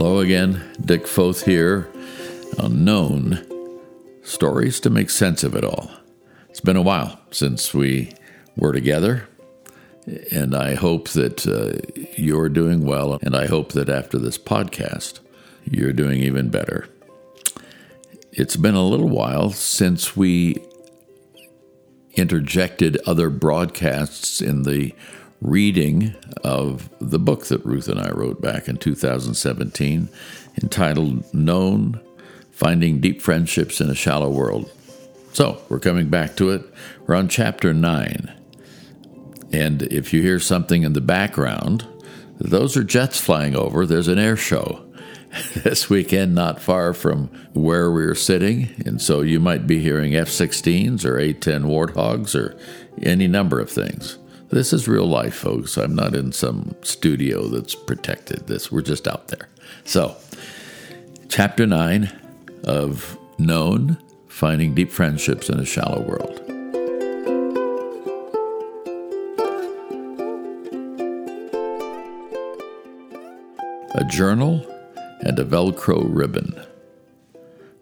Hello 0.00 0.20
again, 0.20 0.62
Dick 0.82 1.06
Foth 1.06 1.44
here. 1.44 1.90
Unknown 2.56 3.38
stories 4.22 4.80
to 4.80 4.88
make 4.88 5.10
sense 5.10 5.44
of 5.44 5.54
it 5.54 5.62
all. 5.62 5.90
It's 6.48 6.60
been 6.60 6.78
a 6.78 6.80
while 6.80 7.20
since 7.32 7.74
we 7.74 8.14
were 8.56 8.72
together, 8.72 9.28
and 10.32 10.54
I 10.54 10.74
hope 10.74 11.10
that 11.10 11.46
uh, 11.46 11.86
you're 12.16 12.48
doing 12.48 12.86
well, 12.86 13.18
and 13.20 13.36
I 13.36 13.44
hope 13.44 13.72
that 13.72 13.90
after 13.90 14.16
this 14.16 14.38
podcast, 14.38 15.20
you're 15.66 15.92
doing 15.92 16.22
even 16.22 16.48
better. 16.48 16.88
It's 18.32 18.56
been 18.56 18.76
a 18.76 18.88
little 18.88 19.10
while 19.10 19.50
since 19.50 20.16
we 20.16 20.64
interjected 22.14 22.96
other 23.06 23.28
broadcasts 23.28 24.40
in 24.40 24.62
the 24.62 24.94
reading 25.40 26.14
of 26.44 26.90
the 27.00 27.18
book 27.18 27.46
that 27.46 27.64
Ruth 27.64 27.88
and 27.88 28.00
I 28.00 28.10
wrote 28.10 28.40
back 28.40 28.68
in 28.68 28.76
2017 28.76 30.08
entitled 30.62 31.32
Known 31.32 32.00
Finding 32.50 33.00
Deep 33.00 33.22
Friendships 33.22 33.80
in 33.80 33.88
a 33.88 33.94
Shallow 33.94 34.30
World. 34.30 34.70
So, 35.32 35.62
we're 35.68 35.78
coming 35.78 36.08
back 36.08 36.36
to 36.36 36.50
it. 36.50 36.62
We're 37.06 37.14
on 37.14 37.28
chapter 37.28 37.72
9. 37.72 38.32
And 39.52 39.82
if 39.82 40.12
you 40.12 40.22
hear 40.22 40.40
something 40.40 40.82
in 40.82 40.92
the 40.92 41.00
background, 41.00 41.86
those 42.38 42.76
are 42.76 42.84
jets 42.84 43.18
flying 43.18 43.54
over. 43.54 43.86
There's 43.86 44.08
an 44.08 44.18
air 44.18 44.36
show 44.36 44.84
this 45.54 45.88
weekend 45.88 46.34
not 46.34 46.60
far 46.60 46.92
from 46.92 47.28
where 47.52 47.90
we're 47.90 48.14
sitting. 48.14 48.82
And 48.84 49.00
so 49.00 49.20
you 49.20 49.40
might 49.40 49.66
be 49.66 49.80
hearing 49.80 50.14
F 50.14 50.28
16s 50.28 51.04
or 51.04 51.18
A 51.18 51.32
10 51.32 51.64
Warthogs 51.64 52.34
or 52.34 52.58
any 53.02 53.28
number 53.28 53.60
of 53.60 53.70
things. 53.70 54.18
This 54.50 54.72
is 54.72 54.88
real 54.88 55.06
life, 55.06 55.36
folks. 55.36 55.76
I'm 55.76 55.94
not 55.94 56.16
in 56.16 56.32
some 56.32 56.74
studio 56.82 57.46
that's 57.46 57.76
protected. 57.76 58.48
This 58.48 58.72
we're 58.72 58.82
just 58.82 59.06
out 59.06 59.28
there. 59.28 59.48
So, 59.84 60.16
chapter 61.28 61.68
9 61.68 62.10
of 62.64 63.16
Known 63.38 63.96
Finding 64.26 64.74
Deep 64.74 64.90
Friendships 64.90 65.48
in 65.48 65.60
a 65.60 65.64
Shallow 65.64 66.02
World. 66.02 66.40
A 73.94 74.04
journal 74.10 74.66
and 75.20 75.38
a 75.38 75.44
Velcro 75.44 76.04
ribbon. 76.04 76.60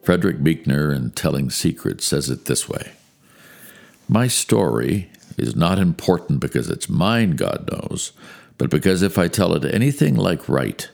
Frederick 0.02 0.42
Buechner, 0.42 0.92
in 0.92 1.12
Telling 1.12 1.48
Secrets, 1.48 2.04
says 2.04 2.28
it 2.28 2.44
this 2.44 2.68
way 2.68 2.92
My 4.06 4.26
story 4.26 5.10
is 5.38 5.56
not 5.56 5.78
important 5.78 6.40
because 6.40 6.68
it's 6.68 6.88
mine, 6.88 7.32
God 7.32 7.68
knows, 7.70 8.12
but 8.58 8.70
because 8.70 9.02
if 9.02 9.16
I 9.18 9.28
tell 9.28 9.54
it 9.54 9.64
anything 9.64 10.16
like 10.16 10.48
right, 10.48 10.88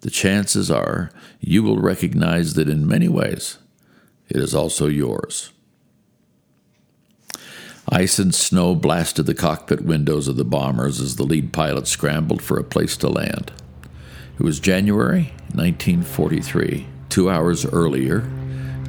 the 0.00 0.10
chances 0.10 0.70
are 0.70 1.10
you 1.40 1.62
will 1.62 1.80
recognize 1.80 2.54
that 2.54 2.68
in 2.68 2.86
many 2.86 3.08
ways 3.08 3.58
it 4.28 4.36
is 4.36 4.54
also 4.54 4.86
yours. 4.86 5.52
Ice 7.90 8.18
and 8.18 8.34
snow 8.34 8.74
blasted 8.74 9.26
the 9.26 9.34
cockpit 9.34 9.80
windows 9.80 10.28
of 10.28 10.36
the 10.36 10.44
bombers 10.44 11.00
as 11.00 11.16
the 11.16 11.24
lead 11.24 11.52
pilot 11.52 11.88
scrambled 11.88 12.42
for 12.42 12.58
a 12.58 12.64
place 12.64 12.96
to 12.98 13.08
land. 13.08 13.50
It 14.38 14.42
was 14.42 14.60
January 14.60 15.32
1943. 15.54 16.86
Two 17.08 17.30
hours 17.30 17.64
earlier, 17.64 18.30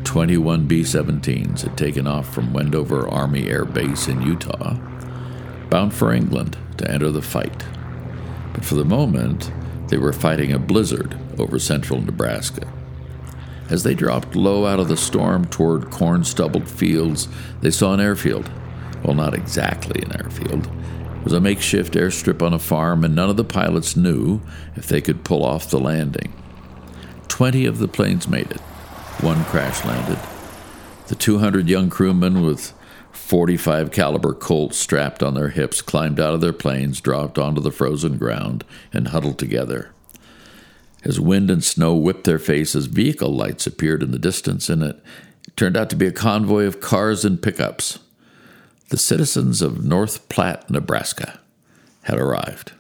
21 0.04 0.68
B 0.68 0.82
17s 0.82 1.62
had 1.62 1.78
taken 1.78 2.06
off 2.06 2.32
from 2.32 2.54
Wendover 2.54 3.08
Army 3.08 3.48
Air 3.48 3.64
Base 3.64 4.08
in 4.08 4.22
Utah 4.22 4.78
bound 5.70 5.94
for 5.94 6.14
England 6.14 6.58
to 6.78 6.90
enter 6.90 7.12
the 7.12 7.22
fight. 7.22 7.66
But 8.54 8.66
for 8.66 8.76
the 8.76 8.86
moment, 8.86 9.52
they 9.90 9.98
were 9.98 10.14
fighting 10.14 10.52
a 10.52 10.60
blizzard 10.60 11.18
over 11.38 11.60
central 11.60 12.02
Nebraska. 12.02 12.68
As 13.70 13.84
they 13.84 13.94
dropped 13.94 14.36
low 14.36 14.66
out 14.66 14.80
of 14.80 14.88
the 14.88 14.98
storm 14.98 15.46
toward 15.46 15.92
corn 15.92 16.24
stubbled 16.24 16.68
fields, 16.68 17.28
they 17.62 17.72
saw 17.72 17.94
an 17.94 18.00
airfield. 18.00 18.50
Well, 19.04 19.16
not 19.16 19.34
exactly 19.34 20.02
an 20.02 20.16
airfield. 20.20 20.66
It 20.66 21.24
was 21.24 21.34
a 21.34 21.40
makeshift 21.40 21.94
airstrip 21.94 22.42
on 22.42 22.54
a 22.54 22.60
farm, 22.60 23.04
and 23.04 23.16
none 23.16 23.30
of 23.30 23.38
the 23.38 23.44
pilots 23.44 23.96
knew 23.96 24.42
if 24.76 24.88
they 24.88 25.02
could 25.02 25.24
pull 25.24 25.44
off 25.44 25.70
the 25.70 25.80
landing. 25.80 26.34
Twenty 27.28 27.66
of 27.66 27.78
the 27.78 27.88
planes 27.88 28.28
made 28.28 28.52
it. 28.52 28.62
One 29.22 29.44
crash 29.46 29.86
landed. 29.86 30.20
The 31.08 31.16
200 31.16 31.68
young 31.68 31.90
crewmen 31.90 32.42
with 32.42 32.74
45 33.20 33.92
caliber 33.92 34.34
Colts 34.34 34.78
strapped 34.78 35.22
on 35.22 35.36
their 35.36 35.50
hips 35.50 35.82
climbed 35.82 36.20
out 36.20 36.34
of 36.34 36.42
their 36.42 36.54
planes, 36.54 37.00
dropped 37.00 37.38
onto 37.38 37.62
the 37.62 37.72
frozen 37.72 38.18
ground, 38.18 38.64
and 38.92 39.10
huddled 39.10 39.38
together. 39.38 39.92
As 41.04 41.20
wind 41.20 41.52
and 41.52 41.64
snow 41.64 41.96
whipped 41.96 42.24
their 42.24 42.40
faces, 42.40 42.88
vehicle 42.88 43.34
lights 43.34 43.68
appeared 43.68 44.02
in 44.02 44.12
the 44.12 44.18
distance, 44.20 44.68
and 44.68 44.82
it 44.82 45.04
turned 45.56 45.78
out 45.78 45.90
to 45.92 45.96
be 45.96 46.08
a 46.08 46.12
convoy 46.12 46.66
of 46.66 46.82
cars 46.82 47.24
and 47.24 47.42
pickups. 47.42 48.00
The 48.90 48.98
citizens 48.98 49.62
of 49.62 49.86
North 49.86 50.28
Platte, 50.30 50.70
Nebraska, 50.70 51.40
had 52.04 52.18
arrived. 52.18 52.72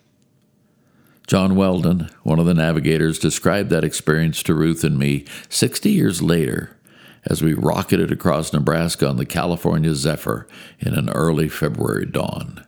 John 1.27 1.55
Weldon, 1.55 2.09
one 2.23 2.39
of 2.39 2.47
the 2.47 2.55
navigators, 2.55 3.19
described 3.19 3.69
that 3.69 3.83
experience 3.83 4.41
to 4.43 4.55
Ruth 4.55 4.83
and 4.83 4.97
me 4.97 5.25
60 5.47 5.91
years 5.91 6.23
later 6.23 6.75
as 7.25 7.41
we 7.41 7.53
rocketed 7.53 8.11
across 8.11 8.53
Nebraska 8.53 9.07
on 9.07 9.17
the 9.17 9.25
California 9.25 9.93
Zephyr 9.95 10.47
in 10.79 10.93
an 10.93 11.09
early 11.09 11.49
February 11.49 12.05
dawn. 12.05 12.65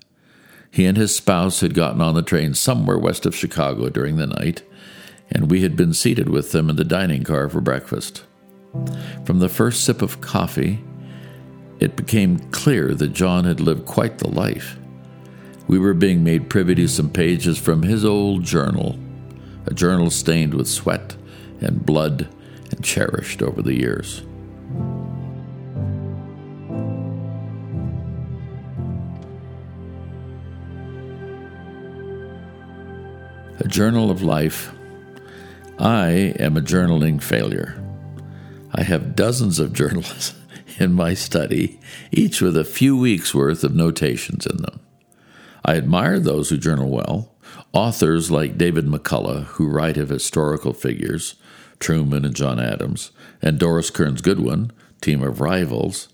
He 0.70 0.86
and 0.86 0.98
his 0.98 1.16
spouse 1.16 1.60
had 1.60 1.74
gotten 1.74 2.02
on 2.02 2.16
the 2.16 2.22
train 2.22 2.54
somewhere 2.54 2.98
west 2.98 3.26
of 3.26 3.36
Chicago 3.36 3.90
during 3.90 4.16
the 4.16 4.28
night, 4.28 4.64
and 5.30 5.52
we 5.52 5.62
had 5.62 5.76
been 5.76 5.94
seated 5.94 6.30
with 6.30 6.52
them 6.52 6.70
in 6.70 6.78
the 6.78 6.84
dining 6.84 7.24
car 7.24 7.50
for 7.50 7.62
breakfast. 7.62 8.24
From 9.26 9.40
the 9.40 9.50
first 9.50 9.84
sip 9.84 10.02
of 10.02 10.22
coffee, 10.22 10.84
it 11.80 11.96
became 11.96 12.40
clear 12.52 12.94
that 12.96 13.14
John 13.14 13.44
had 13.44 13.60
lived 13.60 13.86
quite 13.86 14.20
the 14.20 14.30
life. 14.30 14.78
We 15.68 15.80
were 15.80 15.94
being 15.94 16.24
made 16.24 16.50
privy 16.50 16.76
to 16.76 16.88
some 16.88 17.10
pages 17.10 17.58
from 17.58 17.84
his 17.84 18.06
old 18.06 18.44
journal, 18.44 18.98
a 19.66 19.74
journal 19.74 20.10
stained 20.10 20.54
with 20.54 20.68
sweat 20.68 21.16
and 21.60 21.86
blood 21.86 22.28
and 22.70 22.84
cherished 22.84 23.42
over 23.42 23.62
the 23.62 23.76
years. 23.76 24.24
A 33.64 33.68
Journal 33.68 34.10
of 34.10 34.24
Life. 34.24 34.74
I 35.78 36.34
am 36.40 36.58
a 36.58 36.62
journaling 36.62 37.22
failure. 37.22 37.80
I 38.74 38.82
have 38.82 39.16
dozens 39.16 39.60
of 39.60 39.72
journals 39.82 40.34
in 40.80 40.94
my 40.94 41.14
study, 41.14 41.80
each 42.12 42.42
with 42.42 42.58
a 42.58 42.64
few 42.64 42.98
weeks' 42.98 43.36
worth 43.36 43.64
of 43.64 43.76
notations 43.76 44.48
in 44.48 44.58
them. 44.64 44.80
I 45.64 45.76
admire 45.76 46.18
those 46.18 46.50
who 46.50 46.58
journal 46.58 46.90
well, 46.90 47.36
authors 47.72 48.32
like 48.32 48.58
David 48.58 48.88
McCullough, 48.88 49.44
who 49.44 49.68
write 49.68 49.98
of 49.98 50.10
historical 50.10 50.74
figures, 50.74 51.36
Truman 51.80 52.26
and 52.26 52.36
John 52.36 52.60
Adams, 52.60 53.12
and 53.44 53.60
Doris 53.60 53.92
Kearns 53.92 54.22
Goodwin, 54.22 54.72
team 55.02 55.22
of 55.22 55.40
rivals, 55.40 56.10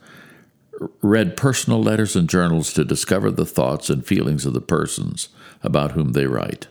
read 1.02 1.38
personal 1.38 1.81
letters 1.81 2.14
and 2.14 2.29
journals 2.29 2.74
to 2.74 2.84
discover 2.84 3.31
the 3.31 3.46
thoughts 3.46 3.90
and 3.90 4.06
feelings 4.06 4.46
of 4.46 4.52
the 4.52 4.59
persons 4.59 5.29
about 5.64 5.94
whom 5.94 6.12
they 6.12 6.28
write. 6.28 6.68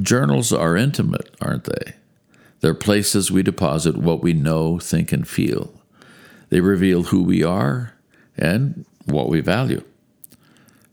Journals 0.00 0.52
are 0.52 0.76
intimate, 0.76 1.34
aren't 1.40 1.64
they? 1.64 1.94
They're 2.60 2.74
places 2.74 3.30
we 3.30 3.42
deposit 3.42 3.96
what 3.96 4.22
we 4.22 4.32
know, 4.32 4.78
think, 4.78 5.12
and 5.12 5.26
feel. 5.26 5.72
They 6.48 6.60
reveal 6.60 7.04
who 7.04 7.22
we 7.22 7.42
are 7.42 7.94
and 8.36 8.84
what 9.04 9.28
we 9.28 9.40
value. 9.40 9.82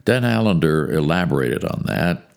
Dan 0.05 0.23
Allender 0.25 0.91
elaborated 0.91 1.63
on 1.63 1.83
that. 1.85 2.29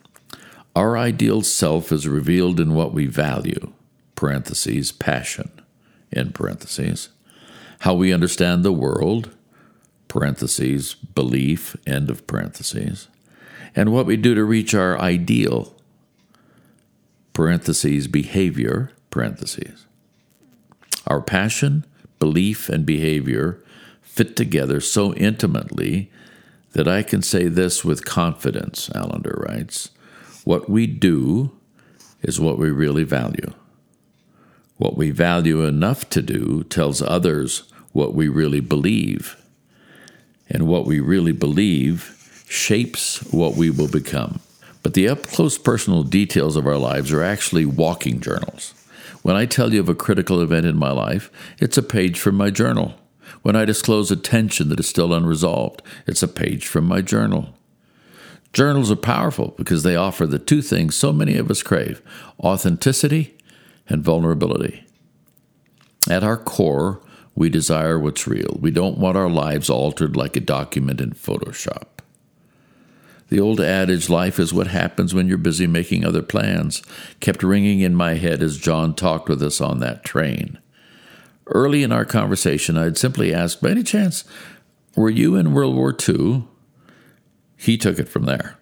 Our 0.74 0.96
ideal 0.96 1.42
self 1.42 1.90
is 1.90 2.06
revealed 2.06 2.60
in 2.60 2.74
what 2.74 2.92
we 2.92 3.06
value, 3.06 3.72
parentheses, 4.14 4.92
passion, 4.92 5.50
in 6.12 6.32
parentheses, 6.32 7.08
how 7.80 7.94
we 7.94 8.12
understand 8.12 8.62
the 8.62 8.72
world, 8.72 9.30
parentheses, 10.08 10.94
belief, 10.94 11.76
end 11.86 12.10
of 12.10 12.26
parentheses, 12.26 13.08
and 13.74 13.92
what 13.92 14.06
we 14.06 14.16
do 14.16 14.34
to 14.34 14.44
reach 14.44 14.74
our 14.74 14.98
ideal, 15.00 15.75
parentheses, 17.36 18.08
behavior, 18.08 18.90
parentheses. 19.10 19.84
Our 21.06 21.20
passion, 21.20 21.84
belief, 22.18 22.70
and 22.70 22.86
behavior 22.86 23.62
fit 24.00 24.36
together 24.36 24.80
so 24.80 25.12
intimately 25.16 26.10
that 26.72 26.88
I 26.88 27.02
can 27.02 27.20
say 27.20 27.48
this 27.48 27.84
with 27.84 28.06
confidence, 28.06 28.88
Allender 28.94 29.44
writes. 29.46 29.90
What 30.44 30.70
we 30.70 30.86
do 30.86 31.52
is 32.22 32.40
what 32.40 32.56
we 32.56 32.70
really 32.70 33.04
value. 33.04 33.52
What 34.78 34.96
we 34.96 35.10
value 35.10 35.62
enough 35.62 36.08
to 36.10 36.22
do 36.22 36.64
tells 36.64 37.02
others 37.02 37.70
what 37.92 38.14
we 38.14 38.28
really 38.28 38.60
believe. 38.60 39.36
And 40.48 40.66
what 40.66 40.86
we 40.86 41.00
really 41.00 41.32
believe 41.32 42.44
shapes 42.48 43.18
what 43.30 43.56
we 43.56 43.68
will 43.68 43.88
become. 43.88 44.40
But 44.86 44.94
the 44.94 45.08
up 45.08 45.24
close 45.24 45.58
personal 45.58 46.04
details 46.04 46.54
of 46.54 46.64
our 46.64 46.76
lives 46.76 47.10
are 47.10 47.20
actually 47.20 47.66
walking 47.66 48.20
journals. 48.20 48.72
When 49.22 49.34
I 49.34 49.44
tell 49.44 49.74
you 49.74 49.80
of 49.80 49.88
a 49.88 49.96
critical 49.96 50.40
event 50.40 50.64
in 50.64 50.76
my 50.76 50.92
life, 50.92 51.28
it's 51.58 51.76
a 51.76 51.82
page 51.82 52.20
from 52.20 52.36
my 52.36 52.50
journal. 52.50 52.94
When 53.42 53.56
I 53.56 53.64
disclose 53.64 54.12
a 54.12 54.16
tension 54.16 54.68
that 54.68 54.78
is 54.78 54.86
still 54.86 55.12
unresolved, 55.12 55.82
it's 56.06 56.22
a 56.22 56.28
page 56.28 56.68
from 56.68 56.84
my 56.84 57.00
journal. 57.00 57.48
Journals 58.52 58.92
are 58.92 58.94
powerful 58.94 59.54
because 59.56 59.82
they 59.82 59.96
offer 59.96 60.24
the 60.24 60.38
two 60.38 60.62
things 60.62 60.94
so 60.94 61.12
many 61.12 61.36
of 61.36 61.50
us 61.50 61.64
crave 61.64 62.00
authenticity 62.38 63.36
and 63.88 64.04
vulnerability. 64.04 64.84
At 66.08 66.22
our 66.22 66.36
core, 66.36 67.02
we 67.34 67.50
desire 67.50 67.98
what's 67.98 68.28
real. 68.28 68.56
We 68.60 68.70
don't 68.70 68.98
want 68.98 69.16
our 69.16 69.28
lives 69.28 69.68
altered 69.68 70.14
like 70.14 70.36
a 70.36 70.40
document 70.40 71.00
in 71.00 71.10
Photoshop. 71.10 71.95
The 73.28 73.40
old 73.40 73.60
adage, 73.60 74.08
life 74.08 74.38
is 74.38 74.54
what 74.54 74.68
happens 74.68 75.12
when 75.12 75.26
you're 75.26 75.38
busy 75.38 75.66
making 75.66 76.04
other 76.04 76.22
plans, 76.22 76.82
kept 77.18 77.42
ringing 77.42 77.80
in 77.80 77.94
my 77.94 78.14
head 78.14 78.42
as 78.42 78.58
John 78.58 78.94
talked 78.94 79.28
with 79.28 79.42
us 79.42 79.60
on 79.60 79.80
that 79.80 80.04
train. 80.04 80.58
Early 81.46 81.82
in 81.82 81.92
our 81.92 82.04
conversation, 82.04 82.76
I'd 82.76 82.98
simply 82.98 83.34
asked, 83.34 83.60
by 83.60 83.70
any 83.70 83.82
chance, 83.82 84.24
were 84.94 85.10
you 85.10 85.34
in 85.34 85.52
World 85.52 85.74
War 85.74 85.94
II? 86.08 86.44
He 87.56 87.76
took 87.76 87.98
it 87.98 88.08
from 88.08 88.24
there. 88.24 88.58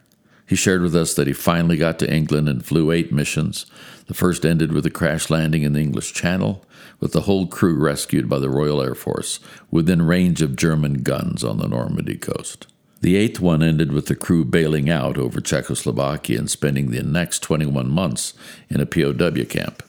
He 0.47 0.57
shared 0.57 0.83
with 0.83 0.95
us 0.95 1.15
that 1.15 1.27
he 1.27 1.33
finally 1.33 1.77
got 1.77 1.99
to 1.99 2.13
England 2.13 2.49
and 2.49 2.65
flew 2.65 2.91
eight 2.91 3.13
missions. 3.13 3.67
The 4.07 4.15
first 4.15 4.45
ended 4.45 4.73
with 4.73 4.85
a 4.85 4.91
crash 4.91 5.31
landing 5.31 5.63
in 5.63 5.73
the 5.73 5.81
English 5.81 6.13
Channel, 6.13 6.65
with 7.01 7.13
the 7.13 7.23
whole 7.23 7.47
crew 7.47 7.77
rescued 7.77 8.29
by 8.29 8.39
the 8.39 8.51
Royal 8.51 8.83
Air 8.83 8.95
Force 8.95 9.41
within 9.71 10.03
range 10.03 10.43
of 10.43 10.57
German 10.57 11.03
guns 11.03 11.43
on 11.43 11.59
the 11.59 11.69
Normandy 11.69 12.17
coast. 12.17 12.67
The 13.05 13.17
eighth 13.17 13.39
one 13.39 13.63
ended 13.63 13.93
with 13.93 14.07
the 14.07 14.15
crew 14.15 14.47
bailing 14.47 14.89
out 14.89 15.19
over 15.19 15.39
Czechoslovakia 15.39 16.39
and 16.39 16.51
spending 16.51 16.91
the 16.91 17.03
next 17.03 17.41
21 17.41 17.91
months 17.91 18.33
in 18.71 18.81
a 18.81 18.87
POW 18.87 19.45
camp. 19.45 19.83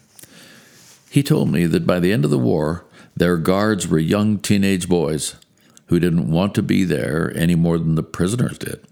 He 1.08 1.22
told 1.22 1.50
me 1.50 1.64
that 1.64 1.86
by 1.86 1.98
the 1.98 2.12
end 2.12 2.26
of 2.26 2.30
the 2.30 2.36
war, 2.36 2.84
their 3.16 3.38
guards 3.38 3.88
were 3.88 3.98
young 3.98 4.38
teenage 4.38 4.86
boys 4.86 5.36
who 5.86 5.98
didn't 5.98 6.30
want 6.30 6.54
to 6.56 6.62
be 6.62 6.84
there 6.84 7.32
any 7.34 7.54
more 7.54 7.78
than 7.78 7.94
the 7.94 8.02
prisoners 8.02 8.58
did. 8.58 8.86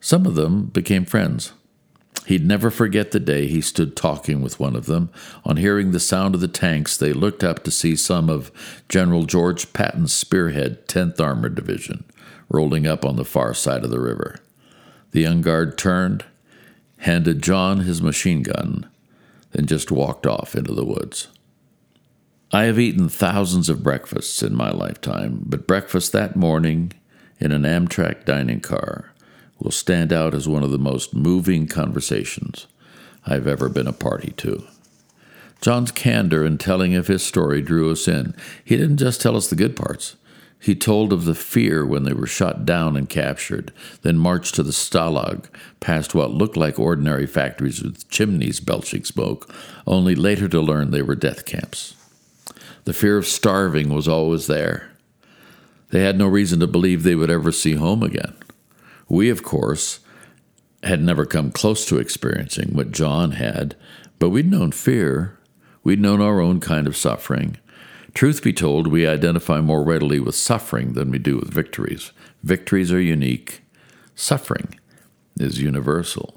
Some 0.00 0.26
of 0.26 0.34
them 0.34 0.64
became 0.64 1.04
friends. 1.04 1.52
He'd 2.26 2.44
never 2.44 2.68
forget 2.68 3.12
the 3.12 3.20
day 3.20 3.46
he 3.46 3.60
stood 3.60 3.94
talking 3.94 4.42
with 4.42 4.58
one 4.58 4.74
of 4.74 4.86
them. 4.86 5.08
On 5.44 5.56
hearing 5.56 5.92
the 5.92 6.00
sound 6.00 6.34
of 6.34 6.40
the 6.40 6.48
tanks, 6.48 6.96
they 6.96 7.12
looked 7.12 7.44
up 7.44 7.62
to 7.62 7.70
see 7.70 7.94
some 7.94 8.28
of 8.28 8.50
General 8.88 9.22
George 9.22 9.72
Patton's 9.72 10.12
spearhead 10.12 10.88
10th 10.88 11.20
Armored 11.20 11.54
Division 11.54 12.02
rolling 12.50 12.86
up 12.86 13.04
on 13.04 13.16
the 13.16 13.24
far 13.24 13.54
side 13.54 13.84
of 13.84 13.90
the 13.90 14.00
river. 14.00 14.36
The 15.12 15.20
young 15.20 15.40
guard 15.40 15.78
turned, 15.78 16.24
handed 16.98 17.42
John 17.42 17.80
his 17.80 18.02
machine 18.02 18.42
gun, 18.42 18.90
then 19.52 19.66
just 19.66 19.90
walked 19.90 20.26
off 20.26 20.54
into 20.54 20.74
the 20.74 20.84
woods. 20.84 21.28
I 22.52 22.64
have 22.64 22.78
eaten 22.78 23.08
thousands 23.08 23.68
of 23.68 23.82
breakfasts 23.82 24.42
in 24.42 24.54
my 24.56 24.70
lifetime, 24.70 25.42
but 25.46 25.68
breakfast 25.68 26.12
that 26.12 26.34
morning 26.36 26.92
in 27.38 27.52
an 27.52 27.62
Amtrak 27.62 28.24
dining 28.24 28.60
car 28.60 29.12
will 29.58 29.70
stand 29.70 30.12
out 30.12 30.34
as 30.34 30.48
one 30.48 30.62
of 30.62 30.70
the 30.70 30.78
most 30.78 31.14
moving 31.14 31.66
conversations 31.66 32.66
I've 33.24 33.46
ever 33.46 33.68
been 33.68 33.86
a 33.86 33.92
party 33.92 34.32
to. 34.38 34.66
John's 35.60 35.92
candor 35.92 36.44
in 36.44 36.58
telling 36.58 36.94
of 36.94 37.06
his 37.06 37.22
story 37.22 37.60
drew 37.60 37.92
us 37.92 38.08
in. 38.08 38.34
He 38.64 38.76
didn't 38.76 38.96
just 38.96 39.20
tell 39.20 39.36
us 39.36 39.48
the 39.48 39.56
good 39.56 39.76
parts. 39.76 40.16
He 40.62 40.74
told 40.74 41.12
of 41.12 41.24
the 41.24 41.34
fear 41.34 41.86
when 41.86 42.04
they 42.04 42.12
were 42.12 42.26
shot 42.26 42.66
down 42.66 42.94
and 42.94 43.08
captured, 43.08 43.72
then 44.02 44.18
marched 44.18 44.54
to 44.56 44.62
the 44.62 44.72
Stalag, 44.72 45.46
past 45.80 46.14
what 46.14 46.32
looked 46.32 46.56
like 46.56 46.78
ordinary 46.78 47.26
factories 47.26 47.82
with 47.82 48.08
chimneys 48.10 48.60
belching 48.60 49.04
smoke, 49.04 49.50
only 49.86 50.14
later 50.14 50.48
to 50.48 50.60
learn 50.60 50.90
they 50.90 51.00
were 51.00 51.14
death 51.14 51.46
camps. 51.46 51.96
The 52.84 52.92
fear 52.92 53.16
of 53.16 53.26
starving 53.26 53.92
was 53.94 54.06
always 54.06 54.48
there. 54.48 54.90
They 55.90 56.02
had 56.02 56.18
no 56.18 56.26
reason 56.26 56.60
to 56.60 56.66
believe 56.66 57.02
they 57.02 57.14
would 57.14 57.30
ever 57.30 57.52
see 57.52 57.74
home 57.74 58.02
again. 58.02 58.34
We, 59.08 59.30
of 59.30 59.42
course, 59.42 60.00
had 60.82 61.02
never 61.02 61.24
come 61.24 61.52
close 61.52 61.86
to 61.86 61.98
experiencing 61.98 62.74
what 62.74 62.92
John 62.92 63.32
had, 63.32 63.76
but 64.18 64.28
we'd 64.28 64.50
known 64.50 64.72
fear. 64.72 65.38
We'd 65.82 66.00
known 66.00 66.20
our 66.20 66.40
own 66.40 66.60
kind 66.60 66.86
of 66.86 66.96
suffering. 66.96 67.56
Truth 68.14 68.42
be 68.42 68.52
told, 68.52 68.88
we 68.88 69.06
identify 69.06 69.60
more 69.60 69.84
readily 69.84 70.20
with 70.20 70.34
suffering 70.34 70.94
than 70.94 71.10
we 71.10 71.18
do 71.18 71.36
with 71.36 71.52
victories. 71.52 72.12
Victories 72.42 72.92
are 72.92 73.00
unique, 73.00 73.62
suffering 74.14 74.78
is 75.38 75.60
universal. 75.60 76.34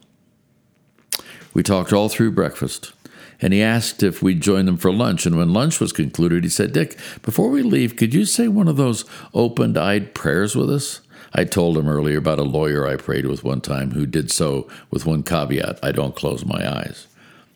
We 1.53 1.63
talked 1.63 1.93
all 1.93 2.09
through 2.09 2.31
breakfast, 2.31 2.93
and 3.41 3.53
he 3.53 3.61
asked 3.61 4.03
if 4.03 4.21
we'd 4.21 4.41
join 4.41 4.65
them 4.65 4.77
for 4.77 4.91
lunch. 4.91 5.25
And 5.25 5.37
when 5.37 5.53
lunch 5.53 5.79
was 5.79 5.91
concluded, 5.91 6.43
he 6.43 6.49
said, 6.49 6.73
Dick, 6.73 6.97
before 7.21 7.49
we 7.49 7.61
leave, 7.61 7.95
could 7.95 8.13
you 8.13 8.25
say 8.25 8.47
one 8.47 8.67
of 8.67 8.77
those 8.77 9.05
open 9.33 9.77
eyed 9.77 10.13
prayers 10.13 10.55
with 10.55 10.69
us? 10.69 11.01
I 11.33 11.45
told 11.45 11.77
him 11.77 11.87
earlier 11.87 12.17
about 12.17 12.39
a 12.39 12.43
lawyer 12.43 12.87
I 12.87 12.95
prayed 12.95 13.25
with 13.25 13.43
one 13.43 13.61
time 13.61 13.91
who 13.91 14.05
did 14.05 14.31
so 14.31 14.67
with 14.91 15.05
one 15.05 15.23
caveat 15.23 15.79
I 15.81 15.91
don't 15.91 16.15
close 16.15 16.45
my 16.45 16.67
eyes. 16.67 17.07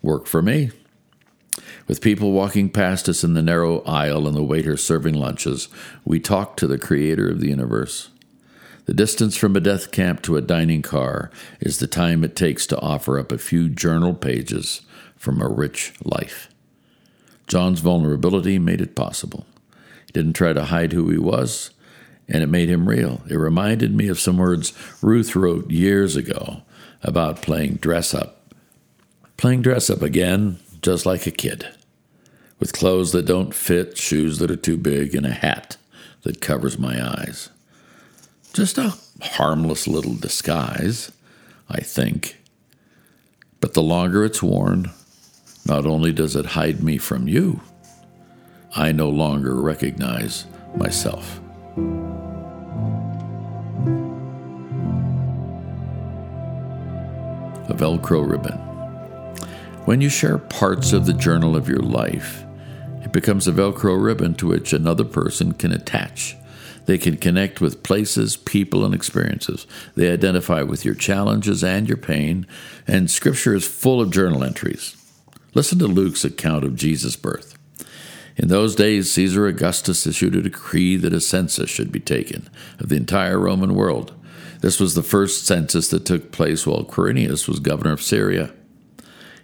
Work 0.01 0.25
for 0.25 0.41
me. 0.41 0.71
With 1.87 2.01
people 2.01 2.31
walking 2.31 2.69
past 2.69 3.07
us 3.09 3.23
in 3.23 3.33
the 3.33 3.41
narrow 3.41 3.81
aisle 3.81 4.27
and 4.27 4.35
the 4.35 4.43
waiter 4.43 4.77
serving 4.77 5.15
lunches, 5.15 5.67
we 6.05 6.19
talk 6.19 6.57
to 6.57 6.67
the 6.67 6.77
creator 6.77 7.29
of 7.29 7.39
the 7.39 7.49
universe. 7.49 8.09
The 8.85 8.93
distance 8.93 9.35
from 9.35 9.55
a 9.55 9.59
death 9.59 9.91
camp 9.91 10.21
to 10.23 10.37
a 10.37 10.41
dining 10.41 10.81
car 10.81 11.29
is 11.59 11.79
the 11.79 11.87
time 11.87 12.23
it 12.23 12.35
takes 12.35 12.65
to 12.67 12.79
offer 12.79 13.19
up 13.19 13.31
a 13.31 13.37
few 13.37 13.67
journal 13.67 14.13
pages 14.13 14.81
from 15.15 15.41
a 15.41 15.49
rich 15.49 15.93
life. 16.03 16.49
John's 17.47 17.81
vulnerability 17.81 18.59
made 18.59 18.81
it 18.81 18.95
possible. 18.95 19.45
He 20.05 20.13
didn't 20.13 20.33
try 20.33 20.53
to 20.53 20.65
hide 20.65 20.93
who 20.93 21.09
he 21.09 21.17
was, 21.17 21.71
and 22.29 22.43
it 22.43 22.47
made 22.47 22.69
him 22.69 22.87
real. 22.87 23.21
It 23.29 23.35
reminded 23.35 23.93
me 23.93 24.07
of 24.07 24.19
some 24.19 24.37
words 24.37 24.73
Ruth 25.01 25.35
wrote 25.35 25.71
years 25.71 26.15
ago 26.15 26.61
about 27.03 27.41
playing 27.41 27.75
dress 27.75 28.13
up. 28.13 28.53
Playing 29.37 29.61
dress 29.61 29.89
up 29.89 30.01
again, 30.01 30.59
just 30.81 31.05
like 31.05 31.25
a 31.27 31.31
kid 31.31 31.67
with 32.59 32.73
clothes 32.73 33.11
that 33.11 33.25
don't 33.25 33.53
fit, 33.53 33.97
shoes 33.97 34.39
that 34.39 34.51
are 34.51 34.55
too 34.55 34.77
big, 34.77 35.13
and 35.15 35.25
a 35.25 35.31
hat 35.31 35.77
that 36.23 36.41
covers 36.41 36.79
my 36.79 37.01
eyes. 37.01 37.49
Just 38.53 38.77
a 38.77 38.95
harmless 39.21 39.87
little 39.87 40.15
disguise, 40.15 41.11
I 41.69 41.81
think. 41.81 42.37
But 43.59 43.73
the 43.73 43.83
longer 43.83 44.25
it's 44.25 44.41
worn, 44.41 44.91
not 45.65 45.85
only 45.85 46.11
does 46.11 46.35
it 46.35 46.45
hide 46.47 46.81
me 46.81 46.97
from 46.97 47.27
you, 47.27 47.61
I 48.75 48.91
no 48.91 49.09
longer 49.09 49.55
recognize 49.55 50.45
myself. 50.75 51.39
A 57.69 57.73
Velcro 57.73 58.29
ribbon. 58.29 58.66
When 59.87 60.01
you 60.01 60.09
share 60.09 60.37
parts 60.37 60.91
of 60.91 61.05
the 61.05 61.13
journal 61.13 61.55
of 61.55 61.69
your 61.69 61.79
life, 61.79 62.43
it 63.05 63.13
becomes 63.13 63.47
a 63.47 63.53
Velcro 63.53 64.03
ribbon 64.03 64.33
to 64.33 64.47
which 64.47 64.73
another 64.73 65.05
person 65.05 65.53
can 65.53 65.71
attach. 65.71 66.35
They 66.87 66.97
can 66.97 67.15
connect 67.15 67.61
with 67.61 67.83
places, 67.83 68.35
people, 68.35 68.83
and 68.83 68.93
experiences. 68.93 69.65
They 69.95 70.11
identify 70.11 70.63
with 70.63 70.83
your 70.83 70.93
challenges 70.93 71.63
and 71.63 71.87
your 71.87 71.95
pain, 71.95 72.45
and 72.85 73.09
Scripture 73.09 73.55
is 73.55 73.65
full 73.65 74.01
of 74.01 74.11
journal 74.11 74.43
entries. 74.43 74.97
Listen 75.53 75.79
to 75.79 75.87
Luke's 75.87 76.25
account 76.25 76.65
of 76.65 76.75
Jesus' 76.75 77.15
birth. 77.15 77.57
In 78.35 78.49
those 78.49 78.75
days, 78.75 79.09
Caesar 79.13 79.47
Augustus 79.47 80.05
issued 80.05 80.35
a 80.35 80.41
decree 80.41 80.97
that 80.97 81.13
a 81.13 81.21
census 81.21 81.69
should 81.69 81.93
be 81.93 82.01
taken 82.01 82.49
of 82.77 82.89
the 82.89 82.97
entire 82.97 83.39
Roman 83.39 83.73
world. 83.73 84.13
This 84.59 84.81
was 84.81 84.95
the 84.95 85.01
first 85.01 85.45
census 85.45 85.87
that 85.91 86.05
took 86.05 86.33
place 86.33 86.67
while 86.67 86.83
Quirinius 86.83 87.47
was 87.47 87.61
governor 87.61 87.93
of 87.93 88.01
Syria. 88.01 88.51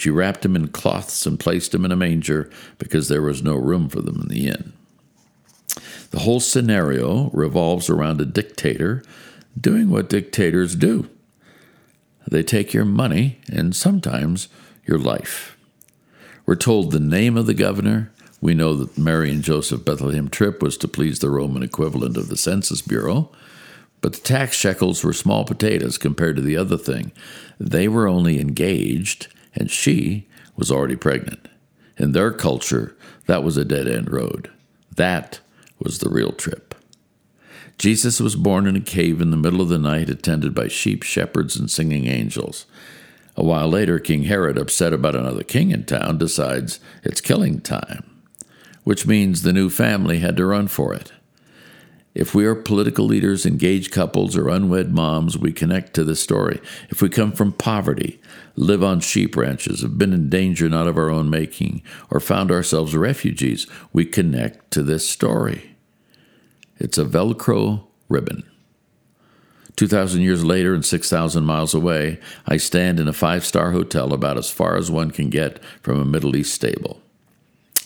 She 0.00 0.08
wrapped 0.08 0.46
him 0.46 0.56
in 0.56 0.68
cloths 0.68 1.26
and 1.26 1.38
placed 1.38 1.74
him 1.74 1.84
in 1.84 1.92
a 1.92 1.96
manger 1.96 2.48
because 2.78 3.08
there 3.08 3.20
was 3.20 3.42
no 3.42 3.54
room 3.56 3.90
for 3.90 4.00
them 4.00 4.18
in 4.22 4.28
the 4.28 4.48
inn. 4.48 4.72
The 6.10 6.20
whole 6.20 6.40
scenario 6.40 7.28
revolves 7.34 7.90
around 7.90 8.18
a 8.18 8.24
dictator 8.24 9.04
doing 9.60 9.90
what 9.90 10.08
dictators 10.08 10.74
do 10.74 11.10
they 12.26 12.42
take 12.42 12.72
your 12.72 12.86
money 12.86 13.40
and 13.52 13.76
sometimes 13.76 14.48
your 14.86 14.98
life. 14.98 15.58
We're 16.46 16.54
told 16.54 16.92
the 16.92 17.00
name 17.00 17.36
of 17.36 17.44
the 17.44 17.52
governor, 17.52 18.10
We 18.40 18.54
know 18.54 18.74
that 18.76 18.96
Mary 18.96 19.30
and 19.30 19.42
Joseph 19.42 19.84
Bethlehem 19.84 20.30
trip 20.30 20.62
was 20.62 20.78
to 20.78 20.88
please 20.88 21.18
the 21.18 21.28
Roman 21.28 21.62
equivalent 21.62 22.16
of 22.16 22.28
the 22.28 22.38
Census 22.38 22.80
Bureau, 22.80 23.30
but 24.00 24.14
the 24.14 24.20
tax 24.20 24.56
shekels 24.56 25.04
were 25.04 25.12
small 25.12 25.44
potatoes 25.44 25.98
compared 25.98 26.36
to 26.36 26.42
the 26.42 26.56
other 26.56 26.78
thing. 26.78 27.12
They 27.58 27.86
were 27.86 28.08
only 28.08 28.40
engaged, 28.40 29.26
and 29.54 29.70
she 29.70 30.28
was 30.56 30.70
already 30.70 30.96
pregnant. 30.96 31.48
In 31.96 32.12
their 32.12 32.32
culture, 32.32 32.96
that 33.26 33.44
was 33.44 33.56
a 33.56 33.64
dead 33.64 33.86
end 33.86 34.10
road. 34.10 34.50
That 34.96 35.40
was 35.78 35.98
the 35.98 36.10
real 36.10 36.32
trip. 36.32 36.74
Jesus 37.78 38.20
was 38.20 38.36
born 38.36 38.66
in 38.66 38.76
a 38.76 38.80
cave 38.80 39.20
in 39.20 39.30
the 39.30 39.36
middle 39.36 39.62
of 39.62 39.68
the 39.68 39.78
night, 39.78 40.10
attended 40.10 40.54
by 40.54 40.68
sheep, 40.68 41.02
shepherds, 41.02 41.56
and 41.56 41.70
singing 41.70 42.06
angels. 42.06 42.66
A 43.36 43.44
while 43.44 43.68
later, 43.68 43.98
King 43.98 44.24
Herod, 44.24 44.58
upset 44.58 44.92
about 44.92 45.16
another 45.16 45.42
king 45.42 45.70
in 45.70 45.84
town, 45.84 46.18
decides 46.18 46.80
it's 47.02 47.22
killing 47.22 47.60
time, 47.60 48.22
which 48.84 49.06
means 49.06 49.42
the 49.42 49.52
new 49.52 49.70
family 49.70 50.18
had 50.18 50.36
to 50.36 50.44
run 50.44 50.68
for 50.68 50.92
it. 50.92 51.12
If 52.14 52.34
we 52.34 52.44
are 52.44 52.56
political 52.56 53.04
leaders, 53.04 53.46
engaged 53.46 53.92
couples, 53.92 54.36
or 54.36 54.48
unwed 54.48 54.92
moms, 54.92 55.38
we 55.38 55.52
connect 55.52 55.94
to 55.94 56.02
this 56.04 56.20
story. 56.20 56.60
If 56.88 57.00
we 57.00 57.08
come 57.08 57.30
from 57.30 57.52
poverty, 57.52 58.20
live 58.56 58.82
on 58.82 58.98
sheep 59.00 59.36
ranches, 59.36 59.82
have 59.82 59.96
been 59.96 60.12
in 60.12 60.28
danger 60.28 60.68
not 60.68 60.88
of 60.88 60.98
our 60.98 61.08
own 61.08 61.30
making, 61.30 61.82
or 62.10 62.18
found 62.18 62.50
ourselves 62.50 62.96
refugees, 62.96 63.68
we 63.92 64.04
connect 64.04 64.72
to 64.72 64.82
this 64.82 65.08
story. 65.08 65.76
It's 66.78 66.98
a 66.98 67.04
Velcro 67.04 67.84
ribbon. 68.08 68.42
2,000 69.76 70.20
years 70.20 70.44
later 70.44 70.74
and 70.74 70.84
6,000 70.84 71.44
miles 71.44 71.74
away, 71.74 72.18
I 72.46 72.56
stand 72.56 72.98
in 72.98 73.06
a 73.06 73.12
five 73.12 73.46
star 73.46 73.70
hotel 73.70 74.12
about 74.12 74.36
as 74.36 74.50
far 74.50 74.76
as 74.76 74.90
one 74.90 75.10
can 75.10 75.30
get 75.30 75.62
from 75.80 76.00
a 76.00 76.04
Middle 76.04 76.34
East 76.34 76.54
stable. 76.54 77.00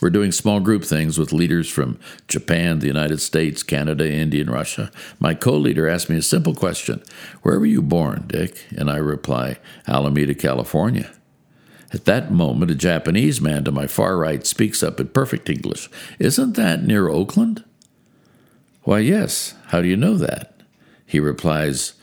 We're 0.04 0.10
doing 0.10 0.32
small 0.32 0.60
group 0.60 0.84
things 0.84 1.18
with 1.18 1.32
leaders 1.32 1.70
from 1.70 1.98
Japan, 2.28 2.80
the 2.80 2.86
United 2.86 3.22
States, 3.22 3.62
Canada, 3.62 4.06
India, 4.06 4.42
and 4.42 4.50
Russia. 4.50 4.92
My 5.18 5.32
co 5.32 5.56
leader 5.56 5.88
asked 5.88 6.10
me 6.10 6.18
a 6.18 6.22
simple 6.22 6.54
question 6.54 7.02
Where 7.40 7.58
were 7.58 7.64
you 7.64 7.80
born, 7.80 8.24
Dick? 8.26 8.66
And 8.76 8.90
I 8.90 8.96
reply, 8.96 9.56
Alameda, 9.88 10.34
California. 10.34 11.10
At 11.90 12.04
that 12.04 12.30
moment, 12.30 12.70
a 12.70 12.74
Japanese 12.74 13.40
man 13.40 13.64
to 13.64 13.72
my 13.72 13.86
far 13.86 14.18
right 14.18 14.46
speaks 14.46 14.82
up 14.82 15.00
in 15.00 15.08
perfect 15.08 15.48
English. 15.48 15.88
Isn't 16.18 16.54
that 16.56 16.82
near 16.82 17.08
Oakland? 17.08 17.64
Why, 18.82 18.98
yes. 18.98 19.54
How 19.68 19.80
do 19.80 19.88
you 19.88 19.96
know 19.96 20.18
that? 20.18 20.60
He 21.06 21.18
replies, 21.18 21.94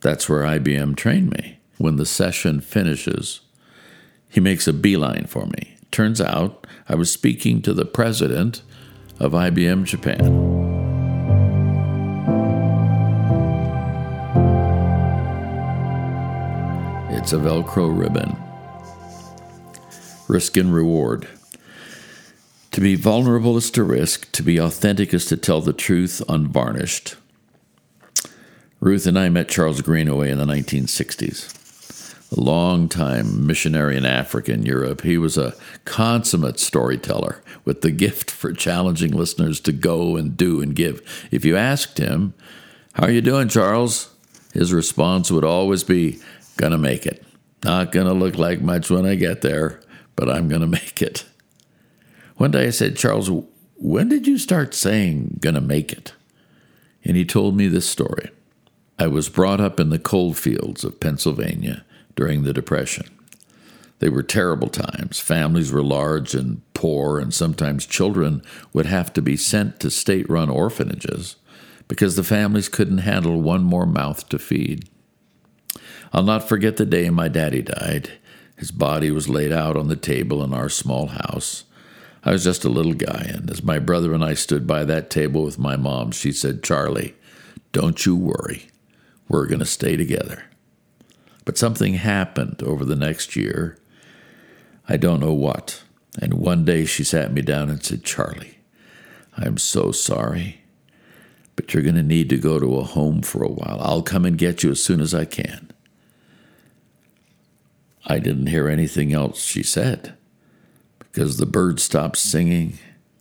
That's 0.00 0.28
where 0.28 0.42
IBM 0.42 0.94
trained 0.94 1.32
me. 1.32 1.58
When 1.76 1.96
the 1.96 2.06
session 2.06 2.60
finishes, 2.60 3.40
he 4.28 4.38
makes 4.38 4.68
a 4.68 4.72
beeline 4.72 5.26
for 5.26 5.46
me. 5.46 5.77
Turns 5.90 6.20
out 6.20 6.66
I 6.88 6.94
was 6.94 7.10
speaking 7.10 7.62
to 7.62 7.72
the 7.72 7.84
president 7.84 8.62
of 9.18 9.32
IBM 9.32 9.84
Japan. 9.84 10.20
It's 17.10 17.32
a 17.32 17.36
Velcro 17.36 17.96
ribbon. 17.98 18.36
Risk 20.28 20.56
and 20.56 20.72
reward. 20.72 21.26
To 22.72 22.80
be 22.80 22.94
vulnerable 22.94 23.56
is 23.56 23.70
to 23.72 23.82
risk, 23.82 24.30
to 24.32 24.42
be 24.42 24.58
authentic 24.58 25.12
is 25.12 25.24
to 25.26 25.36
tell 25.36 25.60
the 25.60 25.72
truth 25.72 26.22
unvarnished. 26.28 27.16
Ruth 28.78 29.06
and 29.06 29.18
I 29.18 29.30
met 29.30 29.48
Charles 29.48 29.80
Greenaway 29.80 30.30
in 30.30 30.38
the 30.38 30.44
1960s 30.44 31.57
a 32.36 32.40
long 32.40 32.88
time 32.88 33.46
missionary 33.46 33.96
in 33.96 34.04
Africa 34.04 34.52
and 34.52 34.66
Europe. 34.66 35.02
He 35.02 35.18
was 35.18 35.38
a 35.38 35.54
consummate 35.84 36.60
storyteller 36.60 37.42
with 37.64 37.80
the 37.80 37.90
gift 37.90 38.30
for 38.30 38.52
challenging 38.52 39.12
listeners 39.12 39.60
to 39.60 39.72
go 39.72 40.16
and 40.16 40.36
do 40.36 40.60
and 40.60 40.74
give. 40.74 41.00
If 41.30 41.44
you 41.44 41.56
asked 41.56 41.98
him, 41.98 42.34
How 42.94 43.04
are 43.04 43.10
you 43.10 43.20
doing, 43.20 43.48
Charles? 43.48 44.10
his 44.52 44.72
response 44.72 45.30
would 45.30 45.44
always 45.44 45.84
be, 45.84 46.18
Gonna 46.56 46.78
make 46.78 47.06
it. 47.06 47.24
Not 47.64 47.92
gonna 47.92 48.14
look 48.14 48.36
like 48.36 48.60
much 48.60 48.90
when 48.90 49.06
I 49.06 49.14
get 49.14 49.42
there, 49.42 49.80
but 50.16 50.28
I'm 50.28 50.48
gonna 50.48 50.66
make 50.80 51.00
it. 51.00 51.24
One 52.36 52.50
day 52.50 52.66
I 52.66 52.70
said, 52.70 52.96
Charles, 52.96 53.30
when 53.76 54.08
did 54.08 54.26
you 54.26 54.38
start 54.38 54.74
saying 54.74 55.38
gonna 55.40 55.60
make 55.60 55.92
it? 55.92 56.12
And 57.04 57.16
he 57.16 57.24
told 57.24 57.56
me 57.56 57.68
this 57.68 57.88
story. 57.88 58.30
I 58.98 59.06
was 59.06 59.28
brought 59.28 59.60
up 59.60 59.78
in 59.78 59.90
the 59.90 59.98
coal 59.98 60.34
fields 60.34 60.82
of 60.84 60.98
Pennsylvania 60.98 61.84
during 62.18 62.42
the 62.42 62.52
Depression. 62.52 63.06
They 64.00 64.08
were 64.08 64.24
terrible 64.24 64.68
times. 64.68 65.20
Families 65.20 65.70
were 65.70 65.84
large 65.84 66.34
and 66.34 66.62
poor, 66.74 67.20
and 67.20 67.32
sometimes 67.32 67.86
children 67.86 68.42
would 68.72 68.86
have 68.86 69.12
to 69.12 69.22
be 69.22 69.36
sent 69.36 69.78
to 69.78 69.88
state 69.88 70.28
run 70.28 70.50
orphanages 70.50 71.36
because 71.86 72.16
the 72.16 72.24
families 72.24 72.68
couldn't 72.68 72.98
handle 72.98 73.40
one 73.40 73.62
more 73.62 73.86
mouth 73.86 74.28
to 74.30 74.38
feed. 74.38 74.88
I'll 76.12 76.24
not 76.24 76.48
forget 76.48 76.76
the 76.76 76.84
day 76.84 77.08
my 77.08 77.28
daddy 77.28 77.62
died. 77.62 78.10
His 78.56 78.72
body 78.72 79.12
was 79.12 79.28
laid 79.28 79.52
out 79.52 79.76
on 79.76 79.86
the 79.86 79.94
table 79.94 80.42
in 80.42 80.52
our 80.52 80.68
small 80.68 81.06
house. 81.06 81.66
I 82.24 82.32
was 82.32 82.42
just 82.42 82.64
a 82.64 82.68
little 82.68 82.94
guy, 82.94 83.30
and 83.32 83.48
as 83.48 83.62
my 83.62 83.78
brother 83.78 84.12
and 84.12 84.24
I 84.24 84.34
stood 84.34 84.66
by 84.66 84.84
that 84.86 85.08
table 85.08 85.44
with 85.44 85.56
my 85.56 85.76
mom, 85.76 86.10
she 86.10 86.32
said, 86.32 86.64
Charlie, 86.64 87.14
don't 87.70 88.04
you 88.04 88.16
worry. 88.16 88.70
We're 89.28 89.46
going 89.46 89.60
to 89.60 89.66
stay 89.66 89.96
together. 89.96 90.47
But 91.48 91.56
something 91.56 91.94
happened 91.94 92.62
over 92.62 92.84
the 92.84 92.94
next 92.94 93.34
year. 93.34 93.78
I 94.86 94.98
don't 94.98 95.18
know 95.18 95.32
what. 95.32 95.82
And 96.20 96.34
one 96.34 96.66
day 96.66 96.84
she 96.84 97.02
sat 97.02 97.32
me 97.32 97.40
down 97.40 97.70
and 97.70 97.82
said, 97.82 98.04
Charlie, 98.04 98.58
I'm 99.34 99.56
so 99.56 99.90
sorry, 99.90 100.60
but 101.56 101.72
you're 101.72 101.82
going 101.82 101.94
to 101.94 102.02
need 102.02 102.28
to 102.28 102.36
go 102.36 102.60
to 102.60 102.76
a 102.76 102.84
home 102.84 103.22
for 103.22 103.42
a 103.42 103.50
while. 103.50 103.78
I'll 103.80 104.02
come 104.02 104.26
and 104.26 104.36
get 104.36 104.62
you 104.62 104.72
as 104.72 104.84
soon 104.84 105.00
as 105.00 105.14
I 105.14 105.24
can. 105.24 105.72
I 108.04 108.18
didn't 108.18 108.48
hear 108.48 108.68
anything 108.68 109.14
else 109.14 109.42
she 109.42 109.62
said 109.62 110.18
because 110.98 111.38
the 111.38 111.46
birds 111.46 111.82
stopped 111.82 112.18
singing, 112.18 112.74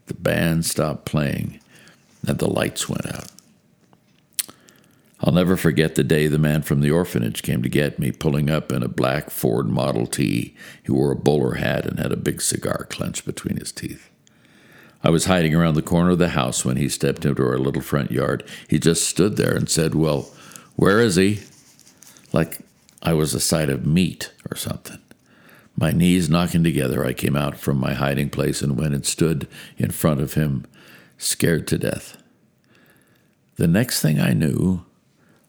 the 0.07 0.15
band 0.15 0.65
stopped 0.65 1.05
playing, 1.05 1.61
and 2.27 2.37
the 2.39 2.49
lights 2.49 2.89
went 2.89 3.05
out. 3.05 3.31
I'll 5.19 5.33
never 5.33 5.57
forget 5.57 5.95
the 5.95 6.03
day 6.03 6.27
the 6.27 6.37
man 6.37 6.61
from 6.61 6.81
the 6.81 6.91
orphanage 6.91 7.41
came 7.41 7.63
to 7.63 7.69
get 7.69 7.97
me, 7.97 8.11
pulling 8.11 8.49
up 8.49 8.71
in 8.71 8.83
a 8.83 8.87
black 8.87 9.31
Ford 9.31 9.67
Model 9.67 10.05
T. 10.05 10.55
He 10.83 10.91
wore 10.91 11.11
a 11.11 11.15
bowler 11.15 11.55
hat 11.55 11.85
and 11.85 11.99
had 11.99 12.11
a 12.11 12.17
big 12.17 12.41
cigar 12.41 12.85
clenched 12.89 13.25
between 13.25 13.57
his 13.57 13.71
teeth. 13.71 14.11
I 15.03 15.09
was 15.09 15.25
hiding 15.25 15.55
around 15.55 15.75
the 15.75 15.81
corner 15.81 16.11
of 16.11 16.19
the 16.19 16.29
house 16.29 16.63
when 16.63 16.77
he 16.77 16.89
stepped 16.89 17.25
into 17.25 17.43
our 17.43 17.57
little 17.57 17.81
front 17.81 18.11
yard. 18.11 18.43
He 18.67 18.77
just 18.77 19.07
stood 19.07 19.37
there 19.37 19.55
and 19.55 19.69
said, 19.69 19.95
Well, 19.95 20.29
where 20.75 20.99
is 20.99 21.15
he? 21.15 21.41
Like 22.31 22.59
I 23.01 23.13
was 23.13 23.33
a 23.33 23.39
side 23.39 23.69
of 23.69 23.85
meat 23.85 24.31
or 24.51 24.55
something. 24.55 24.99
My 25.75 25.91
knees 25.91 26.29
knocking 26.29 26.63
together, 26.63 27.05
I 27.05 27.13
came 27.13 27.35
out 27.35 27.57
from 27.57 27.77
my 27.77 27.93
hiding 27.93 28.31
place 28.31 28.61
and 28.61 28.77
went 28.77 28.95
and 28.95 29.05
stood 29.05 29.47
in 29.77 29.91
front 29.91 30.21
of 30.21 30.33
him, 30.33 30.65
scared 31.17 31.67
to 31.67 31.77
death. 31.77 32.21
The 33.57 33.67
next 33.67 34.01
thing 34.01 34.19
I 34.19 34.33
knew, 34.33 34.83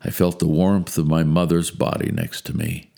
I 0.05 0.11
felt 0.11 0.38
the 0.38 0.47
warmth 0.47 0.97
of 0.97 1.07
my 1.07 1.25
mother's 1.25 1.71
body 1.71 2.11
next 2.12 2.47
to 2.47 2.57
me. 2.57 2.90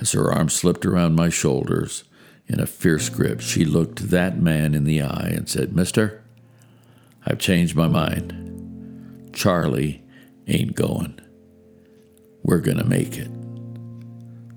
As 0.00 0.12
her 0.12 0.32
arm 0.32 0.48
slipped 0.48 0.86
around 0.86 1.16
my 1.16 1.28
shoulders 1.28 2.04
in 2.46 2.60
a 2.60 2.66
fierce 2.66 3.08
grip, 3.08 3.40
she 3.40 3.64
looked 3.64 4.10
that 4.10 4.40
man 4.40 4.74
in 4.74 4.84
the 4.84 5.02
eye 5.02 5.32
and 5.34 5.48
said, 5.48 5.74
Mister, 5.74 6.22
I've 7.26 7.38
changed 7.38 7.74
my 7.74 7.88
mind. 7.88 9.30
Charlie 9.34 10.02
ain't 10.46 10.74
going. 10.74 11.20
We're 12.42 12.60
going 12.60 12.78
to 12.78 12.84
make 12.84 13.18
it. 13.18 13.28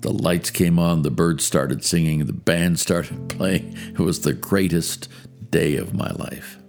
The 0.00 0.12
lights 0.12 0.50
came 0.50 0.78
on, 0.78 1.02
the 1.02 1.10
birds 1.10 1.44
started 1.44 1.84
singing, 1.84 2.24
the 2.26 2.32
band 2.32 2.80
started 2.80 3.28
playing. 3.28 3.76
It 3.88 3.98
was 3.98 4.20
the 4.20 4.32
greatest 4.32 5.08
day 5.50 5.76
of 5.76 5.94
my 5.94 6.10
life. 6.12 6.61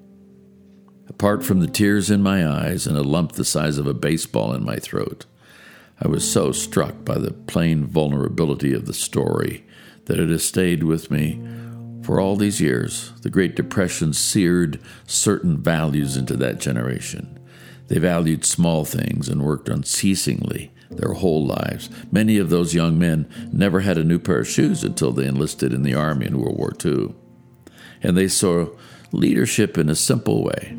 Apart 1.10 1.44
from 1.44 1.60
the 1.60 1.68
tears 1.68 2.10
in 2.10 2.22
my 2.22 2.48
eyes 2.48 2.88
and 2.88 2.98
a 2.98 3.04
lump 3.04 3.34
the 3.34 3.44
size 3.44 3.78
of 3.78 3.88
a 3.88 3.94
baseball 3.94 4.54
in 4.54 4.64
my 4.64 4.78
throat, 4.78 5.26
I 6.00 6.08
was 6.08 6.30
so 6.30 6.52
struck 6.52 7.04
by 7.04 7.18
the 7.18 7.32
plain 7.32 7.86
vulnerability 7.86 8.74
of 8.74 8.86
the 8.86 8.94
story 8.94 9.66
that 10.06 10.20
it 10.20 10.30
has 10.30 10.46
stayed 10.46 10.84
with 10.84 11.12
me 11.12 11.42
for 12.04 12.20
all 12.20 12.36
these 12.36 12.62
years. 12.62 13.12
The 13.22 13.30
Great 13.30 13.56
Depression 13.56 14.14
seared 14.14 14.82
certain 15.06 15.62
values 15.62 16.16
into 16.18 16.36
that 16.38 16.60
generation. 16.60 17.40
They 17.88 18.00
valued 18.00 18.46
small 18.46 18.86
things 18.86 19.28
and 19.28 19.44
worked 19.44 19.70
unceasingly 19.70 20.72
their 20.90 21.14
whole 21.14 21.46
lives. 21.46 21.90
Many 22.12 22.38
of 22.38 22.50
those 22.50 22.74
young 22.74 22.98
men 22.98 23.30
never 23.52 23.82
had 23.82 23.98
a 23.98 24.04
new 24.04 24.20
pair 24.20 24.40
of 24.40 24.48
shoes 24.48 24.84
until 24.84 25.12
they 25.12 25.26
enlisted 25.26 25.74
in 25.74 25.84
the 25.84 25.96
Army 25.96 26.28
in 26.28 26.40
World 26.40 26.58
War 26.58 26.74
II. 26.84 27.14
And 28.02 28.16
they 28.18 28.28
saw 28.28 28.68
leadership 29.12 29.78
in 29.78 29.90
a 29.90 29.96
simple 29.96 30.44
way 30.44 30.78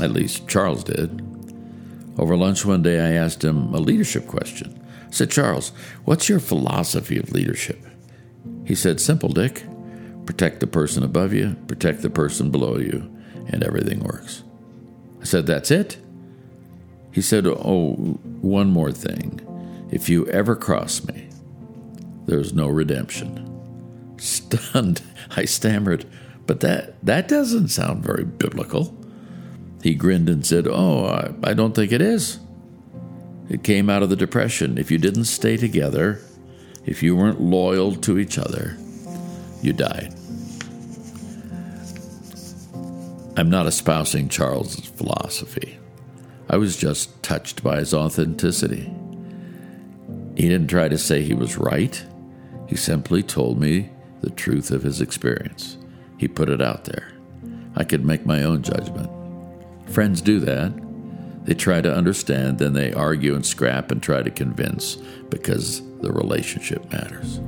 at 0.00 0.12
least 0.12 0.48
Charles 0.48 0.84
did. 0.84 1.24
Over 2.18 2.36
lunch 2.36 2.64
one 2.64 2.82
day, 2.82 3.00
I 3.00 3.12
asked 3.12 3.44
him 3.44 3.72
a 3.72 3.78
leadership 3.78 4.26
question. 4.26 4.84
I 5.06 5.10
said, 5.10 5.30
Charles, 5.30 5.70
what's 6.04 6.28
your 6.28 6.40
philosophy 6.40 7.18
of 7.18 7.32
leadership? 7.32 7.84
He 8.64 8.74
said, 8.74 9.00
Simple, 9.00 9.30
Dick. 9.30 9.64
Protect 10.26 10.60
the 10.60 10.66
person 10.66 11.02
above 11.02 11.32
you, 11.32 11.56
protect 11.68 12.02
the 12.02 12.10
person 12.10 12.50
below 12.50 12.76
you, 12.76 13.10
and 13.46 13.64
everything 13.64 14.00
works. 14.00 14.42
I 15.22 15.24
said, 15.24 15.46
That's 15.46 15.70
it? 15.70 15.96
He 17.12 17.22
said, 17.22 17.46
Oh, 17.46 17.94
one 18.42 18.68
more 18.68 18.92
thing. 18.92 19.40
If 19.90 20.08
you 20.10 20.26
ever 20.26 20.54
cross 20.54 21.02
me, 21.04 21.28
there's 22.26 22.52
no 22.52 22.68
redemption. 22.68 23.44
Stunned, 24.18 25.00
I 25.36 25.46
stammered, 25.46 26.04
But 26.46 26.60
that, 26.60 27.02
that 27.04 27.28
doesn't 27.28 27.68
sound 27.68 28.04
very 28.04 28.24
biblical. 28.24 28.97
He 29.88 29.94
grinned 29.94 30.28
and 30.28 30.44
said, 30.44 30.68
Oh, 30.68 31.06
I, 31.06 31.32
I 31.42 31.54
don't 31.54 31.74
think 31.74 31.92
it 31.92 32.02
is. 32.02 32.40
It 33.48 33.64
came 33.64 33.88
out 33.88 34.02
of 34.02 34.10
the 34.10 34.16
Depression. 34.16 34.76
If 34.76 34.90
you 34.90 34.98
didn't 34.98 35.24
stay 35.24 35.56
together, 35.56 36.20
if 36.84 37.02
you 37.02 37.16
weren't 37.16 37.40
loyal 37.40 37.94
to 37.94 38.18
each 38.18 38.36
other, 38.36 38.76
you 39.62 39.72
died. 39.72 40.12
I'm 43.38 43.48
not 43.48 43.66
espousing 43.66 44.28
Charles's 44.28 44.84
philosophy. 44.84 45.78
I 46.50 46.58
was 46.58 46.76
just 46.76 47.22
touched 47.22 47.62
by 47.62 47.78
his 47.78 47.94
authenticity. 47.94 48.92
He 50.36 50.50
didn't 50.50 50.68
try 50.68 50.88
to 50.88 50.98
say 50.98 51.22
he 51.22 51.32
was 51.32 51.56
right. 51.56 52.04
He 52.66 52.76
simply 52.76 53.22
told 53.22 53.58
me 53.58 53.88
the 54.20 54.28
truth 54.28 54.70
of 54.70 54.82
his 54.82 55.00
experience. 55.00 55.78
He 56.18 56.28
put 56.28 56.50
it 56.50 56.60
out 56.60 56.84
there. 56.84 57.10
I 57.74 57.84
could 57.84 58.04
make 58.04 58.26
my 58.26 58.42
own 58.42 58.62
judgment. 58.62 59.10
Friends 59.88 60.20
do 60.20 60.38
that. 60.40 60.72
They 61.44 61.54
try 61.54 61.80
to 61.80 61.92
understand, 61.92 62.58
then 62.58 62.74
they 62.74 62.92
argue 62.92 63.34
and 63.34 63.44
scrap 63.44 63.90
and 63.90 64.02
try 64.02 64.22
to 64.22 64.30
convince 64.30 64.96
because 65.30 65.82
the 66.00 66.12
relationship 66.12 66.92
matters. 66.92 67.40